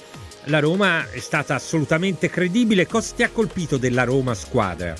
la 0.44 0.59
Roma 0.59 1.09
è 1.11 1.20
stata 1.20 1.55
assolutamente 1.55 2.29
credibile. 2.29 2.88
Cosa 2.88 3.14
ti 3.14 3.22
ha 3.22 3.31
colpito 3.31 3.77
della 3.77 4.03
Roma 4.03 4.35
squadra? 4.35 4.92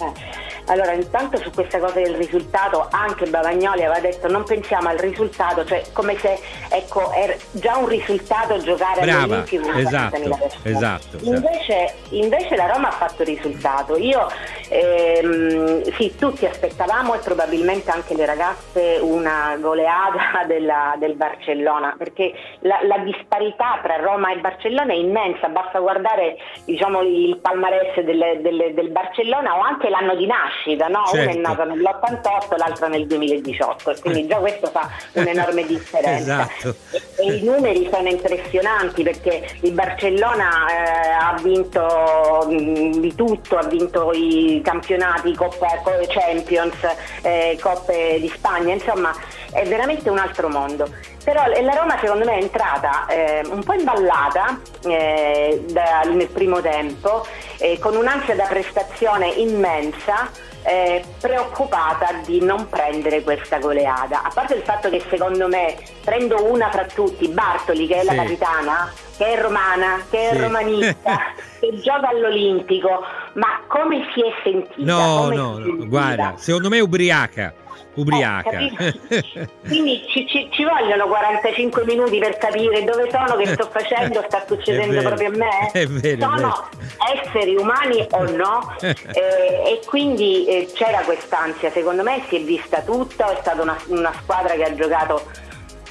Eh 0.00 0.46
allora, 0.68 0.92
intanto 0.92 1.38
su 1.38 1.50
questa 1.50 1.78
cosa 1.78 1.94
del 1.94 2.14
risultato, 2.14 2.88
anche 2.90 3.26
Bavagnoli 3.26 3.84
aveva 3.84 4.00
detto 4.00 4.28
non 4.28 4.44
pensiamo 4.44 4.88
al 4.88 4.98
risultato, 4.98 5.64
cioè 5.64 5.82
come 5.92 6.18
se 6.18 6.38
ecco, 6.68 7.10
era 7.12 7.34
già 7.52 7.76
un 7.76 7.88
risultato 7.88 8.58
giocare 8.58 9.00
Brava, 9.00 9.22
all'Olimpico 9.22 9.72
esatto, 9.72 10.16
esatto, 10.16 10.56
esatto, 10.64 11.18
invece, 11.22 11.94
invece, 12.10 12.56
la 12.56 12.66
Roma 12.66 12.88
ha 12.88 12.92
fatto 12.92 13.24
risultato. 13.24 13.96
Io 13.96 14.30
ehm, 14.68 15.82
sì, 15.92 16.14
tutti 16.16 16.46
aspettavamo 16.46 17.14
e 17.14 17.18
probabilmente 17.18 17.90
anche 17.90 18.14
le 18.14 18.26
ragazze 18.26 18.98
una 19.00 19.56
goleada 19.58 20.44
della, 20.46 20.94
del 20.98 21.14
Barcellona, 21.14 21.94
perché 21.96 22.32
la, 22.60 22.80
la, 22.82 22.98
disparità 22.98 23.78
tra 23.82 23.96
Roma 23.96 24.32
e 24.32 24.38
Barcellona 24.38 24.92
è 24.92 24.96
immensa, 24.96 25.48
basta 25.48 25.78
guardare 25.78 26.36
diciamo, 26.64 27.02
il 27.02 27.38
palmarès 27.38 28.00
del, 28.00 28.40
del, 28.40 28.74
del 28.74 28.90
Barcellona 28.90 29.56
o 29.56 29.60
anche 29.60 29.88
l'anno 29.88 30.14
di 30.14 30.26
nascita 30.26 30.36
nascita, 30.48 30.88
no? 30.88 31.04
Certo. 31.06 31.16
Una 31.16 31.22
è 31.22 31.32
certo. 31.32 31.48
nata 31.48 31.64
nell'88, 31.64 32.56
l'altra 32.56 32.88
nel 32.88 33.06
2018, 33.06 33.94
quindi 34.00 34.26
già 34.26 34.36
questo 34.36 34.66
fa 34.68 34.90
un'enorme 35.12 35.64
differenza. 35.66 36.48
esatto. 36.56 36.76
e, 36.90 37.02
e, 37.16 37.34
i 37.36 37.44
numeri 37.44 37.88
sono 37.90 38.08
impressionanti 38.08 39.02
perché 39.02 39.46
il 39.60 39.72
Barcellona 39.72 40.66
eh, 40.68 41.10
ha 41.10 41.38
vinto 41.42 42.46
mh, 42.48 42.54
mm, 42.54 42.92
di 42.92 43.14
tutto, 43.14 43.56
ha 43.56 43.66
vinto 43.66 44.10
i 44.12 44.57
campionati, 44.62 45.34
Coppa 45.34 45.80
Champions, 46.08 46.76
eh, 47.22 47.58
Coppe 47.60 48.18
di 48.20 48.28
Spagna, 48.28 48.74
insomma 48.74 49.14
è 49.52 49.64
veramente 49.66 50.10
un 50.10 50.18
altro 50.18 50.48
mondo. 50.48 50.88
Però 51.24 51.42
la 51.46 51.74
Roma 51.74 51.98
secondo 52.00 52.24
me 52.24 52.36
è 52.36 52.42
entrata 52.42 53.06
eh, 53.06 53.42
un 53.50 53.62
po' 53.62 53.74
imballata 53.74 54.60
eh, 54.84 55.64
da, 55.68 56.02
nel 56.02 56.28
primo 56.28 56.60
tempo, 56.60 57.26
eh, 57.58 57.78
con 57.78 57.96
un'ansia 57.96 58.34
da 58.34 58.44
prestazione 58.44 59.28
immensa, 59.28 60.30
eh, 60.62 61.04
preoccupata 61.20 62.20
di 62.24 62.40
non 62.40 62.68
prendere 62.68 63.22
questa 63.22 63.58
goleada. 63.58 64.22
A 64.22 64.30
parte 64.32 64.54
il 64.54 64.62
fatto 64.62 64.90
che 64.90 65.02
secondo 65.08 65.48
me 65.48 65.76
prendo 66.04 66.50
una 66.50 66.70
fra 66.70 66.84
tutti, 66.84 67.28
Bartoli 67.28 67.86
che 67.86 67.96
è 67.96 68.00
sì. 68.00 68.06
la 68.06 68.14
capitana, 68.14 68.92
che 69.16 69.26
è 69.26 69.40
romana, 69.40 70.04
che 70.10 70.30
è 70.30 70.34
sì. 70.34 70.40
romanista, 70.40 71.18
che 71.60 71.80
gioca 71.80 72.08
all'Olimpico, 72.08 73.02
ma 73.34 73.60
come 73.66 74.08
si 74.14 74.20
è 74.20 74.32
sentita? 74.42 74.92
No, 74.92 75.28
no, 75.30 75.58
no, 75.58 75.86
guarda, 75.86 76.34
secondo 76.36 76.68
me 76.68 76.78
è 76.78 76.80
ubriaca 76.80 77.66
ubriaca. 77.94 78.58
Eh, 78.58 79.48
Quindi 79.66 80.04
ci, 80.08 80.26
ci, 80.26 80.48
ci, 80.50 80.64
vogliono 80.64 81.06
45 81.06 81.84
minuti 81.84 82.18
per 82.18 82.36
capire 82.38 82.84
dove 82.84 83.10
sono, 83.10 83.36
che 83.36 83.46
sto 83.46 83.68
facendo, 83.70 84.24
sta 84.26 84.44
succedendo 84.46 85.00
proprio 85.00 85.28
a 85.28 85.36
me. 85.36 85.86
Vero, 85.86 86.20
sono 86.20 86.68
esseri 87.14 87.56
umani 87.56 88.06
o 88.10 88.24
no? 88.30 88.74
eh, 88.80 88.92
e 89.12 89.80
quindi 89.86 90.46
eh, 90.46 90.70
c'era 90.72 91.00
quest'ansia, 91.00 91.70
secondo 91.70 92.02
me 92.02 92.22
si 92.28 92.36
è 92.36 92.40
vista 92.42 92.80
tutta, 92.82 93.32
è 93.32 93.38
stata 93.40 93.62
una, 93.62 93.76
una 93.86 94.12
squadra 94.22 94.54
che 94.54 94.64
ha 94.64 94.74
giocato 94.74 95.22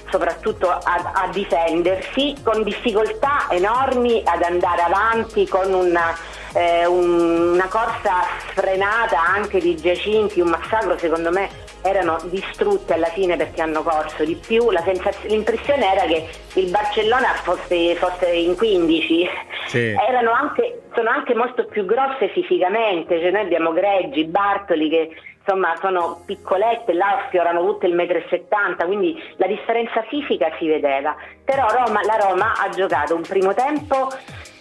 soprattutto 0.10 0.70
a, 0.70 1.12
a, 1.14 1.30
difendersi 1.34 2.36
con 2.42 2.64
difficoltà 2.64 3.48
enormi 3.50 4.22
ad 4.24 4.42
andare 4.42 4.82
avanti 4.82 5.46
con 5.48 5.74
una, 5.74 6.16
eh, 6.58 6.86
un, 6.88 7.54
una 7.54 7.68
corsa 7.68 8.26
sfrenata 8.50 9.20
anche 9.20 9.60
di 9.60 9.76
Giacinti, 9.76 10.42
un 10.42 10.50
massacro 10.50 10.98
secondo 10.98 11.32
me 11.32 11.50
erano 11.84 12.18
distrutte 12.24 12.94
alla 12.94 13.08
fine 13.08 13.38
perché 13.38 13.62
hanno 13.62 13.84
corso 13.84 14.26
di 14.26 14.36
più, 14.36 14.70
sensaz- 14.84 15.26
l'impressione 15.26 15.94
era 15.94 16.06
che 16.06 16.28
il 16.56 16.70
Barcellona 16.70 17.34
fosse, 17.44 17.96
fosse 17.96 18.32
in 18.32 18.56
15, 18.56 19.30
sì. 19.68 19.96
anche, 20.32 20.82
sono 20.96 21.10
anche 21.10 21.36
molto 21.36 21.66
più 21.66 21.86
grosse 21.86 22.30
fisicamente, 22.30 23.20
cioè 23.20 23.32
noi 23.32 23.42
abbiamo 23.42 23.72
Greggi, 23.72 24.26
Bartoli 24.26 24.90
che 24.90 25.10
insomma 25.40 25.76
sono 25.80 26.24
piccolette, 26.26 26.94
là 26.94 27.24
sfiorano 27.28 27.64
tutte 27.66 27.88
il 27.88 27.96
1,70 27.96 28.84
m, 28.84 28.86
quindi 28.86 29.24
la 29.38 29.48
differenza 29.48 30.02
fisica 30.10 30.52
si 30.58 30.68
vedeva, 30.68 31.16
però 31.46 31.68
Roma, 31.68 32.02
la 32.04 32.18
Roma 32.20 32.54
ha 32.58 32.68
giocato 32.70 33.16
un 33.16 33.22
primo 33.22 33.54
tempo 33.54 34.10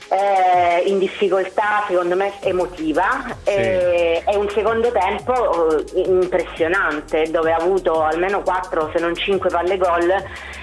eh, 0.09 0.83
in 0.87 0.99
difficoltà 0.99 1.85
secondo 1.89 2.17
me 2.17 2.33
emotiva. 2.41 3.25
Sì. 3.45 3.51
e, 3.51 4.23
e, 4.27 4.37
un 4.37 4.49
secondo 4.51 4.91
tempo 4.93 5.79
eh, 5.79 6.01
impressionante 6.01 7.31
dove 7.31 7.53
ha 7.53 7.57
avuto 7.57 8.03
almeno 8.03 8.43
4 8.43 8.91
se 8.95 9.01
non 9.01 9.15
5 9.15 9.51
palle 9.51 9.77
gol. 9.77 10.15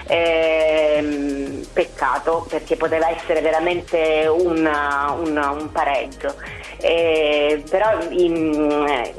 Eh, 0.06 1.62
peccato 1.72 2.46
perché 2.48 2.76
poteva 2.76 3.08
essere 3.08 3.40
veramente 3.40 4.26
un, 4.26 4.58
un, 4.58 5.56
un 5.60 5.72
pareggio. 5.72 6.34
Eh, 6.78 7.62
però 7.68 7.98
in, 8.10 8.50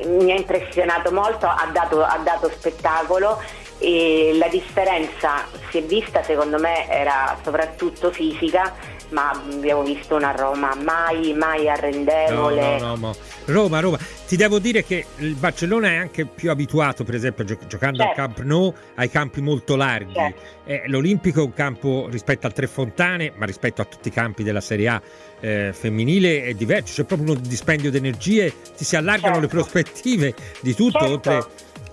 mi 0.06 0.32
ha 0.32 0.36
impressionato 0.36 1.12
molto 1.12 1.48
ha 1.48 1.68
dato, 1.72 2.04
ha 2.04 2.20
dato 2.24 2.50
spettacolo 2.50 3.42
e 3.78 4.36
la 4.38 4.48
differenza 4.48 5.46
si 5.70 5.80
è 5.80 5.84
vista 5.84 6.24
secondo 6.24 6.58
me 6.60 6.90
era 6.90 7.38
soprattutto 7.44 8.12
fisica 8.12 8.74
ma 9.10 9.32
abbiamo 9.32 9.84
visto 9.84 10.16
una 10.16 10.32
Roma 10.32 10.76
mai, 10.76 11.34
mai 11.34 11.70
arrendevole. 11.70 12.80
No, 12.80 12.88
no, 12.88 12.96
no, 12.96 13.16
Roma, 13.46 13.80
Roma. 13.80 13.98
Ti 14.28 14.36
devo 14.36 14.60
dire 14.60 14.84
che 14.84 15.06
il 15.18 15.36
Barcellona 15.36 15.90
è 15.90 15.96
anche 15.96 16.26
più 16.26 16.50
abituato, 16.50 17.04
per 17.04 17.16
esempio, 17.16 17.44
gio- 17.44 17.58
giocando 17.68 18.00
certo. 18.00 18.22
al 18.22 18.28
Camp 18.28 18.46
Nou, 18.46 18.74
ai 18.96 19.10
campi 19.10 19.42
molto 19.42 19.76
larghi. 19.76 20.14
Certo. 20.14 20.42
Eh, 20.66 20.84
L'Olimpico 20.88 21.42
è 21.42 21.44
un 21.44 21.54
campo 21.54 22.08
rispetto 22.10 22.48
al 22.48 22.54
Tre 22.54 22.68
Fontane, 22.68 23.32
ma 23.36 23.46
rispetto 23.46 23.82
a 23.82 23.86
tutti 23.86 24.08
i 24.08 24.12
campi 24.12 24.44
della 24.44 24.62
Serie 24.62 24.88
A 24.88 25.02
eh, 25.40 25.72
femminile 25.74 26.44
è 26.44 26.54
diverso. 26.54 27.02
C'è 27.02 27.08
proprio 27.08 27.32
uno 27.32 27.40
dispendio 27.40 27.92
di 27.92 27.98
energie, 27.98 28.52
ti 28.76 28.84
si 28.84 28.96
allargano 28.96 29.40
certo. 29.40 29.42
le 29.42 29.48
prospettive 29.48 30.34
di 30.62 30.74
tutto, 30.74 31.00
certo. 31.00 31.14
oltre 31.14 31.46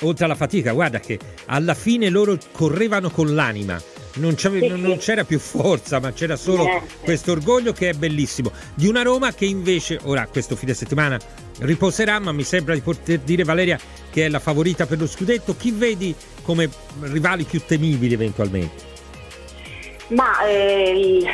oltre 0.02 0.24
alla 0.24 0.34
fatica, 0.34 0.72
guarda 0.72 1.00
che 1.00 1.18
alla 1.46 1.74
fine 1.74 2.08
loro 2.08 2.38
correvano 2.52 3.10
con 3.10 3.34
l'anima. 3.34 3.80
Non, 4.14 4.36
sì, 4.36 4.66
non, 4.68 4.98
c'era 4.98 5.24
più 5.24 5.38
forza, 5.38 5.98
ma 5.98 6.12
c'era 6.12 6.36
solo 6.36 6.66
questo 7.02 7.32
orgoglio 7.32 7.72
che 7.72 7.88
è 7.88 7.92
bellissimo. 7.94 8.52
Di 8.74 8.86
una 8.86 9.00
Roma 9.00 9.32
che 9.32 9.46
invece, 9.46 9.98
ora 10.02 10.26
questo 10.26 10.54
fine 10.54 10.74
settimana 10.74 11.18
riposerà, 11.60 12.18
ma 12.18 12.30
mi 12.30 12.44
sembra 12.44 12.74
di 12.74 12.82
poter 12.82 13.20
dire 13.20 13.42
Valeria 13.42 13.78
che 14.10 14.26
è 14.26 14.28
la 14.28 14.38
favorita 14.38 14.84
per 14.84 14.98
lo 14.98 15.06
scudetto. 15.06 15.56
Chi 15.56 15.70
vedi 15.70 16.14
come 16.42 16.68
rivali 17.00 17.44
più 17.44 17.62
temibili 17.64 18.12
eventualmente? 18.12 18.91
Ma 20.12 20.44
eh, 20.44 21.24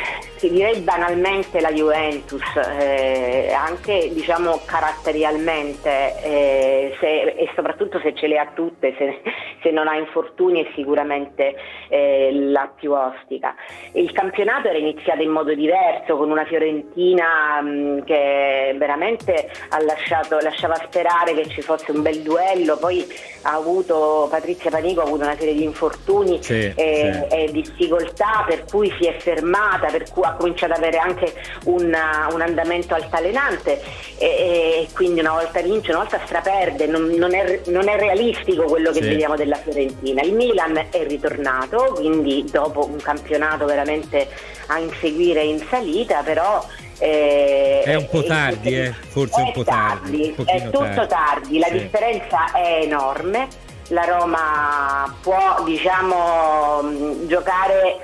direi 0.47 0.79
banalmente 0.79 1.59
la 1.59 1.71
Juventus, 1.71 2.41
eh, 2.55 3.51
anche 3.53 4.09
diciamo 4.13 4.61
caratterialmente 4.65 6.21
eh, 6.23 6.95
se, 6.99 7.21
e 7.21 7.49
soprattutto 7.55 7.99
se 7.99 8.15
ce 8.15 8.27
le 8.27 8.37
ha 8.37 8.49
tutte, 8.53 8.95
se, 8.97 9.21
se 9.61 9.71
non 9.71 9.87
ha 9.89 9.97
infortuni 9.97 10.63
è 10.63 10.71
sicuramente 10.75 11.55
eh, 11.89 12.29
la 12.31 12.71
più 12.73 12.93
ostica. 12.93 13.53
Il 13.93 14.11
campionato 14.13 14.69
era 14.69 14.77
iniziato 14.77 15.21
in 15.21 15.31
modo 15.31 15.53
diverso 15.53 16.15
con 16.15 16.31
una 16.31 16.45
Fiorentina 16.45 17.59
mh, 17.61 17.69
mm, 17.69 17.99
che 18.03 18.75
veramente 18.77 19.51
ha 19.69 19.83
lasciato, 19.83 20.37
lasciava 20.39 20.75
sperare 20.75 21.33
che 21.33 21.49
ci 21.49 21.61
fosse 21.61 21.91
un 21.91 22.01
bel 22.01 22.21
duello, 22.21 22.77
poi 22.77 23.05
ha 23.41 23.55
avuto, 23.55 24.27
Patrizia 24.29 24.69
Panico 24.69 25.01
ha 25.01 25.03
avuto 25.03 25.23
una 25.23 25.35
serie 25.35 25.53
di 25.53 25.63
infortuni 25.63 26.41
sì, 26.41 26.71
e, 26.73 26.73
sì. 26.75 27.35
e 27.35 27.51
difficoltà 27.51 28.45
per 28.47 28.63
cui 28.69 28.93
si 28.99 29.07
è 29.07 29.17
fermata, 29.17 29.87
per 29.87 30.09
cui 30.09 30.23
ha 30.23 30.33
cominciato 30.33 30.73
ad 30.73 30.79
avere 30.79 30.97
anche 30.97 31.33
una, 31.65 32.27
un 32.31 32.41
andamento 32.41 32.93
altalenante 32.93 33.81
e, 34.17 34.25
e, 34.25 34.87
quindi 34.93 35.19
una 35.19 35.31
volta 35.31 35.61
vince, 35.61 35.91
una 35.91 36.01
volta 36.01 36.21
straperde, 36.25 36.85
non, 36.87 37.07
non, 37.09 37.33
è, 37.33 37.61
non 37.67 37.87
è, 37.87 37.97
realistico 37.97 38.63
quello 38.63 38.91
che 38.91 39.01
sì. 39.01 39.09
vediamo 39.09 39.35
della 39.35 39.57
Fiorentina. 39.57 40.21
Il 40.21 40.33
Milan 40.33 40.77
è 40.89 41.05
ritornato, 41.07 41.93
quindi 41.95 42.45
dopo 42.49 42.85
un 42.85 42.97
campionato 42.97 43.65
veramente 43.65 44.27
a 44.67 44.79
inseguire 44.79 45.41
in 45.41 45.63
salita, 45.69 46.21
però 46.23 46.63
eh, 46.99 47.81
è 47.83 47.95
un 47.95 48.07
po' 48.09 48.23
tardi, 48.23 48.77
eh, 48.77 48.93
forse 49.07 49.41
è 49.41 49.43
un 49.43 49.51
po' 49.51 49.63
tardi. 49.63 50.35
tardi 50.35 50.51
è 50.51 50.63
tutto 50.65 50.79
tardi, 50.79 51.07
tardi. 51.07 51.59
la 51.59 51.67
sì. 51.67 51.73
differenza 51.73 52.51
è 52.53 52.81
enorme 52.83 53.67
la 53.89 54.03
Roma 54.03 55.15
può 55.21 55.63
diciamo, 55.65 57.25
giocare 57.25 57.97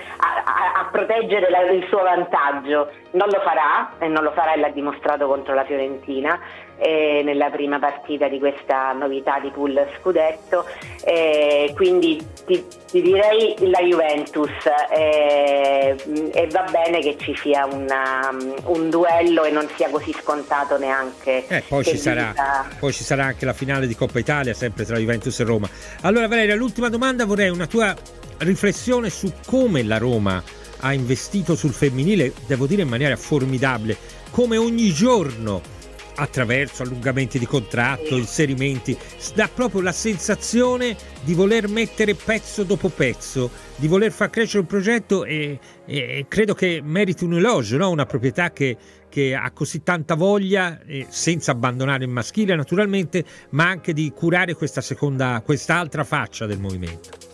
a, 0.44 0.80
a, 0.80 0.90
proteggere 0.92 1.50
la, 1.50 1.62
il 1.72 1.86
suo 1.88 2.02
vantaggio, 2.02 2.92
non 3.12 3.28
lo 3.30 3.40
farà 3.44 3.92
e 4.00 4.08
non 4.08 4.24
lo 4.24 4.32
farà 4.32 4.54
e 4.54 4.60
l'ha 4.60 4.70
dimostrato 4.70 5.28
contro 5.28 5.54
la 5.54 5.64
Fiorentina 5.66 6.40
eh, 6.78 7.22
nella 7.24 7.50
prima 7.50 7.80
partita 7.80 8.28
di 8.28 8.40
questa 8.40 8.92
novità 8.94 9.40
di 9.40 9.50
pool 9.50 9.88
scudetto, 10.00 10.66
eh, 11.04 11.72
quindi 11.76 12.18
ti, 12.46 12.66
ti, 12.90 13.02
direi 13.02 13.56
la 13.70 13.80
Juventus 13.80 14.52
eh, 14.94 15.96
e 16.34 16.48
va 16.52 16.66
bene 16.70 17.00
che 17.00 17.18
ci 17.18 17.36
sia 17.36 17.66
una, 17.66 18.30
un 18.66 18.90
duello 18.90 19.44
e 19.44 19.52
non 19.52 19.68
sia 19.76 19.90
così 19.90 20.14
scontato 20.14 20.78
neanche. 20.78 21.46
Eh, 21.48 21.64
poi, 21.68 21.84
ci 21.84 21.98
sarà, 21.98 22.34
poi, 22.80 22.92
ci 22.92 23.04
sarà, 23.04 23.26
anche 23.26 23.46
la 23.46 23.54
finale 23.54 23.88
di 23.88 23.96
Coppa 23.96 24.20
Italia 24.20 24.54
sempre 24.54 24.86
tra 24.86 24.98
Juventus 24.98 25.40
e 25.40 25.44
Roma. 25.44 25.70
Allora 26.02 26.28
Valeria, 26.28 26.56
l'ultima 26.56 26.90
domanda 26.90 27.26
vorrei 27.26 27.50
una 27.50 27.68
tua 27.68 27.96
riflessione 28.40 29.10
su 29.10 29.32
come 29.46 29.84
la 29.84 29.98
Roma 29.98 30.44
ha 30.80 30.94
investito 30.94 31.56
sul 31.56 31.72
femminile, 31.72 32.34
devo 32.48 32.68
dire 32.68 32.84
in 32.84 32.90
maniera 32.90 33.16
formidabile, 33.16 33.98
come 34.32 34.58
ogni 34.58 34.92
giorno 34.92 35.74
attraverso 36.16 36.84
allungamenti 36.84 37.40
di 37.40 37.46
contratto, 37.46 38.16
inserimenti, 38.16 38.98
dà 39.34 39.50
proprio 39.54 39.82
la 39.82 39.92
sensazione 39.92 40.96
di 41.24 41.34
voler 41.34 41.68
mettere 41.68 42.16
pezzo 42.16 42.64
dopo 42.64 42.90
pezzo, 42.90 43.50
di 43.76 43.88
voler 43.88 44.12
far 44.12 44.30
crescere 44.30 44.60
un 44.60 44.66
progetto 44.66 45.26
e, 45.26 45.60
e 45.86 46.26
credo 46.28 46.54
che 46.54 46.82
meriti 46.84 47.24
un 47.24 47.34
elogio, 47.34 47.78
no? 47.78 47.90
una 47.90 48.06
proprietà 48.06 48.52
che, 48.52 48.78
che, 49.10 49.36
ha 49.36 49.52
così 49.52 49.84
tanta 49.84 50.16
voglia, 50.16 50.80
eh, 50.86 51.08
senza 51.10 51.52
abbandonare 51.52 52.06
il 52.06 52.12
maschile 52.12 52.56
naturalmente, 52.56 53.24
ma 53.50 53.68
anche 53.68 53.94
di 53.94 54.12
curare 54.16 54.54
questa 54.54 54.82
seconda, 54.82 55.42
quest'altra 55.44 56.04
faccia 56.04 56.46
del 56.46 56.60
movimento. 56.60 57.25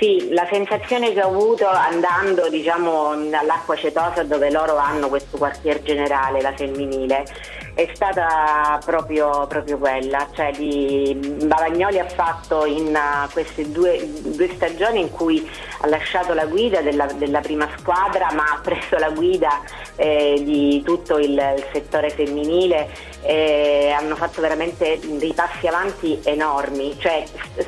Sì, 0.00 0.28
la 0.30 0.48
sensazione 0.50 1.12
che 1.12 1.22
ho 1.22 1.28
avuto 1.28 1.68
andando 1.68 2.48
diciamo, 2.48 3.10
all'acqua 3.10 3.76
cetosa 3.76 4.22
dove 4.22 4.50
loro 4.50 4.78
hanno 4.78 5.10
questo 5.10 5.36
quartier 5.36 5.82
generale, 5.82 6.40
la 6.40 6.54
femminile, 6.54 7.26
è 7.74 7.86
stata 7.92 8.80
proprio, 8.82 9.46
proprio 9.46 9.76
quella, 9.76 10.26
cioè 10.32 10.52
di, 10.52 11.14
Bavagnoli 11.44 11.98
ha 11.98 12.08
fatto 12.08 12.64
in 12.64 12.96
uh, 12.96 13.30
queste 13.30 13.70
due, 13.70 14.00
due, 14.22 14.48
stagioni 14.54 15.00
in 15.00 15.10
cui 15.10 15.46
ha 15.82 15.86
lasciato 15.86 16.32
la 16.32 16.46
guida 16.46 16.80
della, 16.80 17.04
della 17.04 17.40
prima 17.40 17.68
squadra 17.76 18.32
ma 18.32 18.44
ha 18.52 18.60
preso 18.62 18.96
la 18.96 19.10
guida 19.10 19.60
eh, 19.96 20.40
di 20.42 20.82
tutto 20.82 21.18
il, 21.18 21.32
il 21.32 21.64
settore 21.74 22.08
femminile 22.08 22.88
e 23.22 23.90
hanno 23.90 24.16
fatto 24.16 24.40
veramente 24.40 24.98
dei 25.02 25.34
passi 25.34 25.66
avanti 25.66 26.18
enormi, 26.24 26.96
cioè 26.98 27.22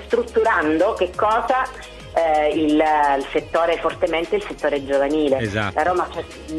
strutturando 0.06 0.94
che 0.94 1.10
cosa 1.14 1.66
eh, 2.14 2.48
il, 2.48 2.74
il, 2.74 3.26
settore 3.30 3.76
fortemente 3.78 4.36
il 4.36 4.42
settore 4.42 4.84
giovanile. 4.84 5.38
Esatto. 5.38 5.74
La 5.74 5.82
Roma 5.82 6.08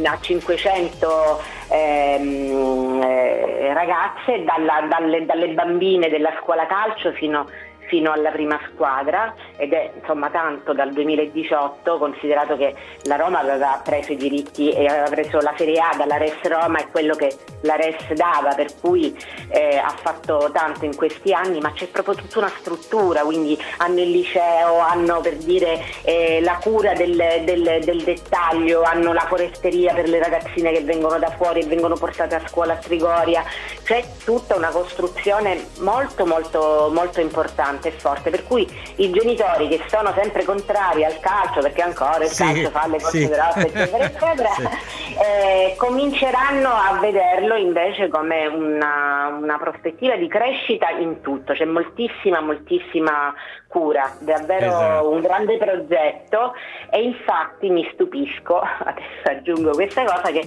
ha 0.04 0.18
500 0.20 1.42
ehm, 1.70 3.02
eh, 3.02 3.74
ragazze 3.74 4.44
dalla, 4.44 4.88
dalle, 4.88 5.26
dalle, 5.26 5.50
bambine 5.50 6.10
della 6.10 6.34
scuola 6.42 6.66
calcio 6.66 7.12
fino 7.12 7.40
a 7.40 7.46
fino 7.94 8.12
alla 8.12 8.32
prima 8.32 8.60
squadra 8.72 9.36
ed 9.56 9.72
è 9.72 9.92
insomma 10.00 10.32
tanto 10.32 10.74
dal 10.74 10.92
2018 10.92 12.00
considerato 12.00 12.58
che 12.58 12.74
la 13.04 13.18
Roma 13.18 13.42
aveva 13.42 13.80
preso 13.84 14.14
i 14.14 14.16
diritti 14.16 14.72
e 14.72 14.88
aveva 14.88 15.10
preso 15.12 15.40
la 15.42 15.54
Serie 15.56 15.80
A 15.80 15.96
dalla 15.96 16.18
Res 16.18 16.42
Roma 16.42 16.80
e 16.80 16.88
quello 16.90 17.14
che 17.14 17.32
la 17.62 17.76
Res 17.76 18.12
dava 18.14 18.56
per 18.56 18.70
cui 18.82 19.16
eh, 19.50 19.78
ha 19.78 19.94
fatto 19.96 20.50
tanto 20.52 20.86
in 20.86 20.96
questi 20.96 21.34
anni 21.34 21.60
ma 21.60 21.72
c'è 21.74 21.86
proprio 21.90 22.16
tutta 22.16 22.40
una 22.40 22.52
struttura 22.58 23.22
quindi 23.22 23.56
hanno 23.78 24.00
il 24.00 24.10
liceo, 24.10 24.80
hanno 24.80 25.22
per 25.22 25.36
dire 25.36 25.80
eh, 26.02 26.42
la 26.42 26.58
cura 26.64 26.94
del, 26.94 27.16
del, 27.44 27.80
del, 27.84 28.02
dettaglio, 28.02 28.82
hanno 28.82 29.14
la 29.14 29.26
foresteria 29.28 29.94
per 29.94 30.10
le 30.10 30.18
ragazzine 30.18 30.72
che 30.72 30.82
vengono 30.82 31.20
da 31.20 31.30
fuori 31.30 31.60
e 31.60 31.68
vengono 31.68 31.94
portate 31.94 32.34
a 32.34 32.48
scuola 32.48 32.74
a 32.74 32.78
Trigoria. 32.78 33.44
C'è 33.84 34.04
tutta 34.24 34.56
una 34.56 34.70
costruzione 34.70 35.68
molto 35.82 36.26
molto 36.26 36.90
molto 36.92 37.20
importante 37.20 37.83
importante 37.84 37.88
e 37.90 37.92
forte, 37.92 38.30
per 38.30 38.44
cui 38.46 38.68
i 38.98 39.12
genitori 39.12 39.68
che 39.68 39.82
sono 39.88 40.14
sempre 40.16 40.44
contrari 40.44 41.04
al 41.04 41.20
calcio, 41.20 41.62
perché 41.62 41.82
ancora 41.82 42.24
il 42.24 42.30
sì, 42.30 42.44
calcio 42.44 42.70
fa 42.70 42.88
le 42.88 43.02
cose 43.02 43.20
sì. 43.20 43.28
grosse, 43.28 43.60
eccetera, 43.60 44.06
eccetera, 44.06 44.50
sì. 44.56 44.64
eh, 45.16 45.76
cominceranno 45.78 46.70
a 46.70 46.98
vederlo 47.00 47.56
invece 47.56 48.08
come 48.08 48.48
una, 48.48 49.38
una 49.40 49.58
prospettiva 49.58 50.16
di 50.16 50.28
crescita 50.28 50.90
in 50.90 51.22
tutto, 51.22 51.54
c'è 51.54 51.66
moltissima, 51.66 52.40
moltissima 52.40 53.34
cura, 53.74 54.16
davvero 54.20 54.68
esatto. 54.68 55.10
un 55.10 55.22
grande 55.22 55.58
progetto 55.58 56.54
e 56.92 57.02
infatti 57.02 57.70
mi 57.72 57.90
stupisco, 57.92 58.62
adesso 58.62 59.24
aggiungo 59.24 59.72
questa 59.72 60.04
cosa, 60.04 60.32
che 60.32 60.46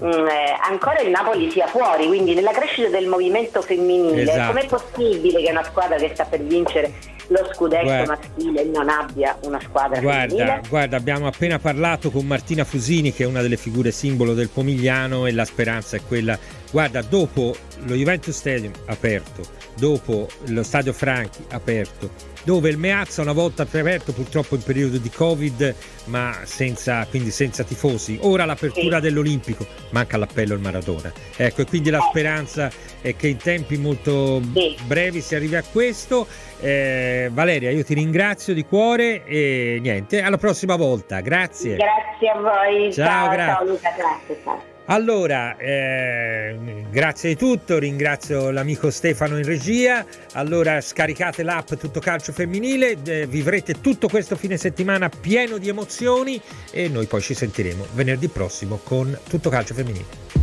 mh, 0.00 0.06
mm, 0.06 0.26
eh, 0.26 0.58
ancora 0.68 0.98
il 0.98 1.10
Napoli 1.10 1.48
sia 1.52 1.68
fuori, 1.68 2.08
quindi 2.08 2.34
nella 2.34 2.50
crescita 2.50 2.88
del 2.88 3.06
movimento 3.06 3.62
femminile, 3.62 4.22
esatto. 4.22 4.52
com'è 4.52 4.66
possibile 4.66 5.40
che 5.40 5.50
una 5.52 5.62
squadra 5.62 5.96
che 5.96 6.10
sta 6.12 6.24
per 6.24 6.40
vincere 6.40 6.92
lo 7.28 7.48
scudetto 7.52 7.84
guarda, 7.84 8.18
maschile 8.18 8.64
non 8.64 8.88
abbia 8.88 9.38
una 9.44 9.60
squadra 9.60 10.00
guarda, 10.00 10.34
femminile? 10.34 10.60
Guarda, 10.68 10.96
abbiamo 10.96 11.26
appena 11.28 11.58
parlato 11.58 12.10
con 12.10 12.26
Martina 12.26 12.64
Fusini 12.64 13.12
che 13.12 13.22
è 13.22 13.26
una 13.26 13.40
delle 13.40 13.56
figure 13.56 13.92
simbolo 13.92 14.34
del 14.34 14.50
Pomigliano 14.50 15.26
e 15.26 15.32
la 15.32 15.44
speranza 15.44 15.96
è 15.96 16.00
quella, 16.06 16.36
guarda, 16.72 17.02
dopo 17.02 17.54
lo 17.86 17.94
Juventus 17.94 18.36
Stadium 18.36 18.72
aperto, 18.86 19.42
dopo 19.76 20.28
lo 20.48 20.62
Stadio 20.64 20.92
Franchi 20.92 21.44
aperto, 21.50 22.32
dove 22.44 22.70
il 22.70 22.78
Meazza 22.78 23.22
una 23.22 23.32
volta 23.32 23.62
aperto 23.62 24.12
purtroppo 24.12 24.54
in 24.54 24.62
periodo 24.62 24.98
di 24.98 25.10
Covid, 25.10 25.74
ma 26.06 26.40
senza, 26.44 27.06
quindi 27.06 27.30
senza 27.30 27.64
tifosi. 27.64 28.18
Ora 28.22 28.44
l'apertura 28.44 28.96
sì. 28.96 29.02
dell'Olimpico, 29.02 29.66
manca 29.90 30.16
l'appello 30.16 30.54
al 30.54 30.60
Maradona. 30.60 31.12
Ecco, 31.36 31.62
e 31.62 31.64
quindi 31.64 31.90
la 31.90 32.00
speranza 32.00 32.70
è 33.00 33.16
che 33.16 33.28
in 33.28 33.38
tempi 33.38 33.76
molto 33.76 34.40
sì. 34.54 34.76
brevi 34.86 35.20
si 35.20 35.34
arrivi 35.34 35.56
a 35.56 35.62
questo. 35.62 36.26
Eh, 36.60 37.28
Valeria, 37.32 37.70
io 37.70 37.84
ti 37.84 37.94
ringrazio 37.94 38.54
di 38.54 38.64
cuore 38.64 39.24
e 39.24 39.78
niente, 39.80 40.22
alla 40.22 40.38
prossima 40.38 40.76
volta. 40.76 41.20
Grazie. 41.20 41.76
Grazie 41.76 42.28
a 42.28 42.38
voi. 42.38 42.92
Ciao, 42.92 43.06
ciao, 43.06 43.28
grazie. 43.28 43.54
ciao 43.54 43.64
Luca, 43.64 43.94
grazie. 43.96 44.40
Ciao. 44.44 44.72
Allora, 44.86 45.56
eh, 45.56 46.84
grazie 46.90 47.30
di 47.30 47.36
tutto, 47.36 47.78
ringrazio 47.78 48.50
l'amico 48.50 48.90
Stefano 48.90 49.38
in 49.38 49.44
regia. 49.44 50.04
Allora, 50.32 50.80
scaricate 50.82 51.42
l'app 51.42 51.72
Tutto 51.74 52.00
Calcio 52.00 52.32
Femminile, 52.32 52.96
eh, 53.02 53.26
vivrete 53.26 53.80
tutto 53.80 54.08
questo 54.08 54.36
fine 54.36 54.58
settimana 54.58 55.08
pieno 55.08 55.56
di 55.56 55.68
emozioni 55.68 56.38
e 56.70 56.88
noi 56.88 57.06
poi 57.06 57.22
ci 57.22 57.32
sentiremo 57.32 57.86
venerdì 57.94 58.28
prossimo 58.28 58.78
con 58.82 59.18
Tutto 59.26 59.48
Calcio 59.48 59.72
Femminile. 59.72 60.33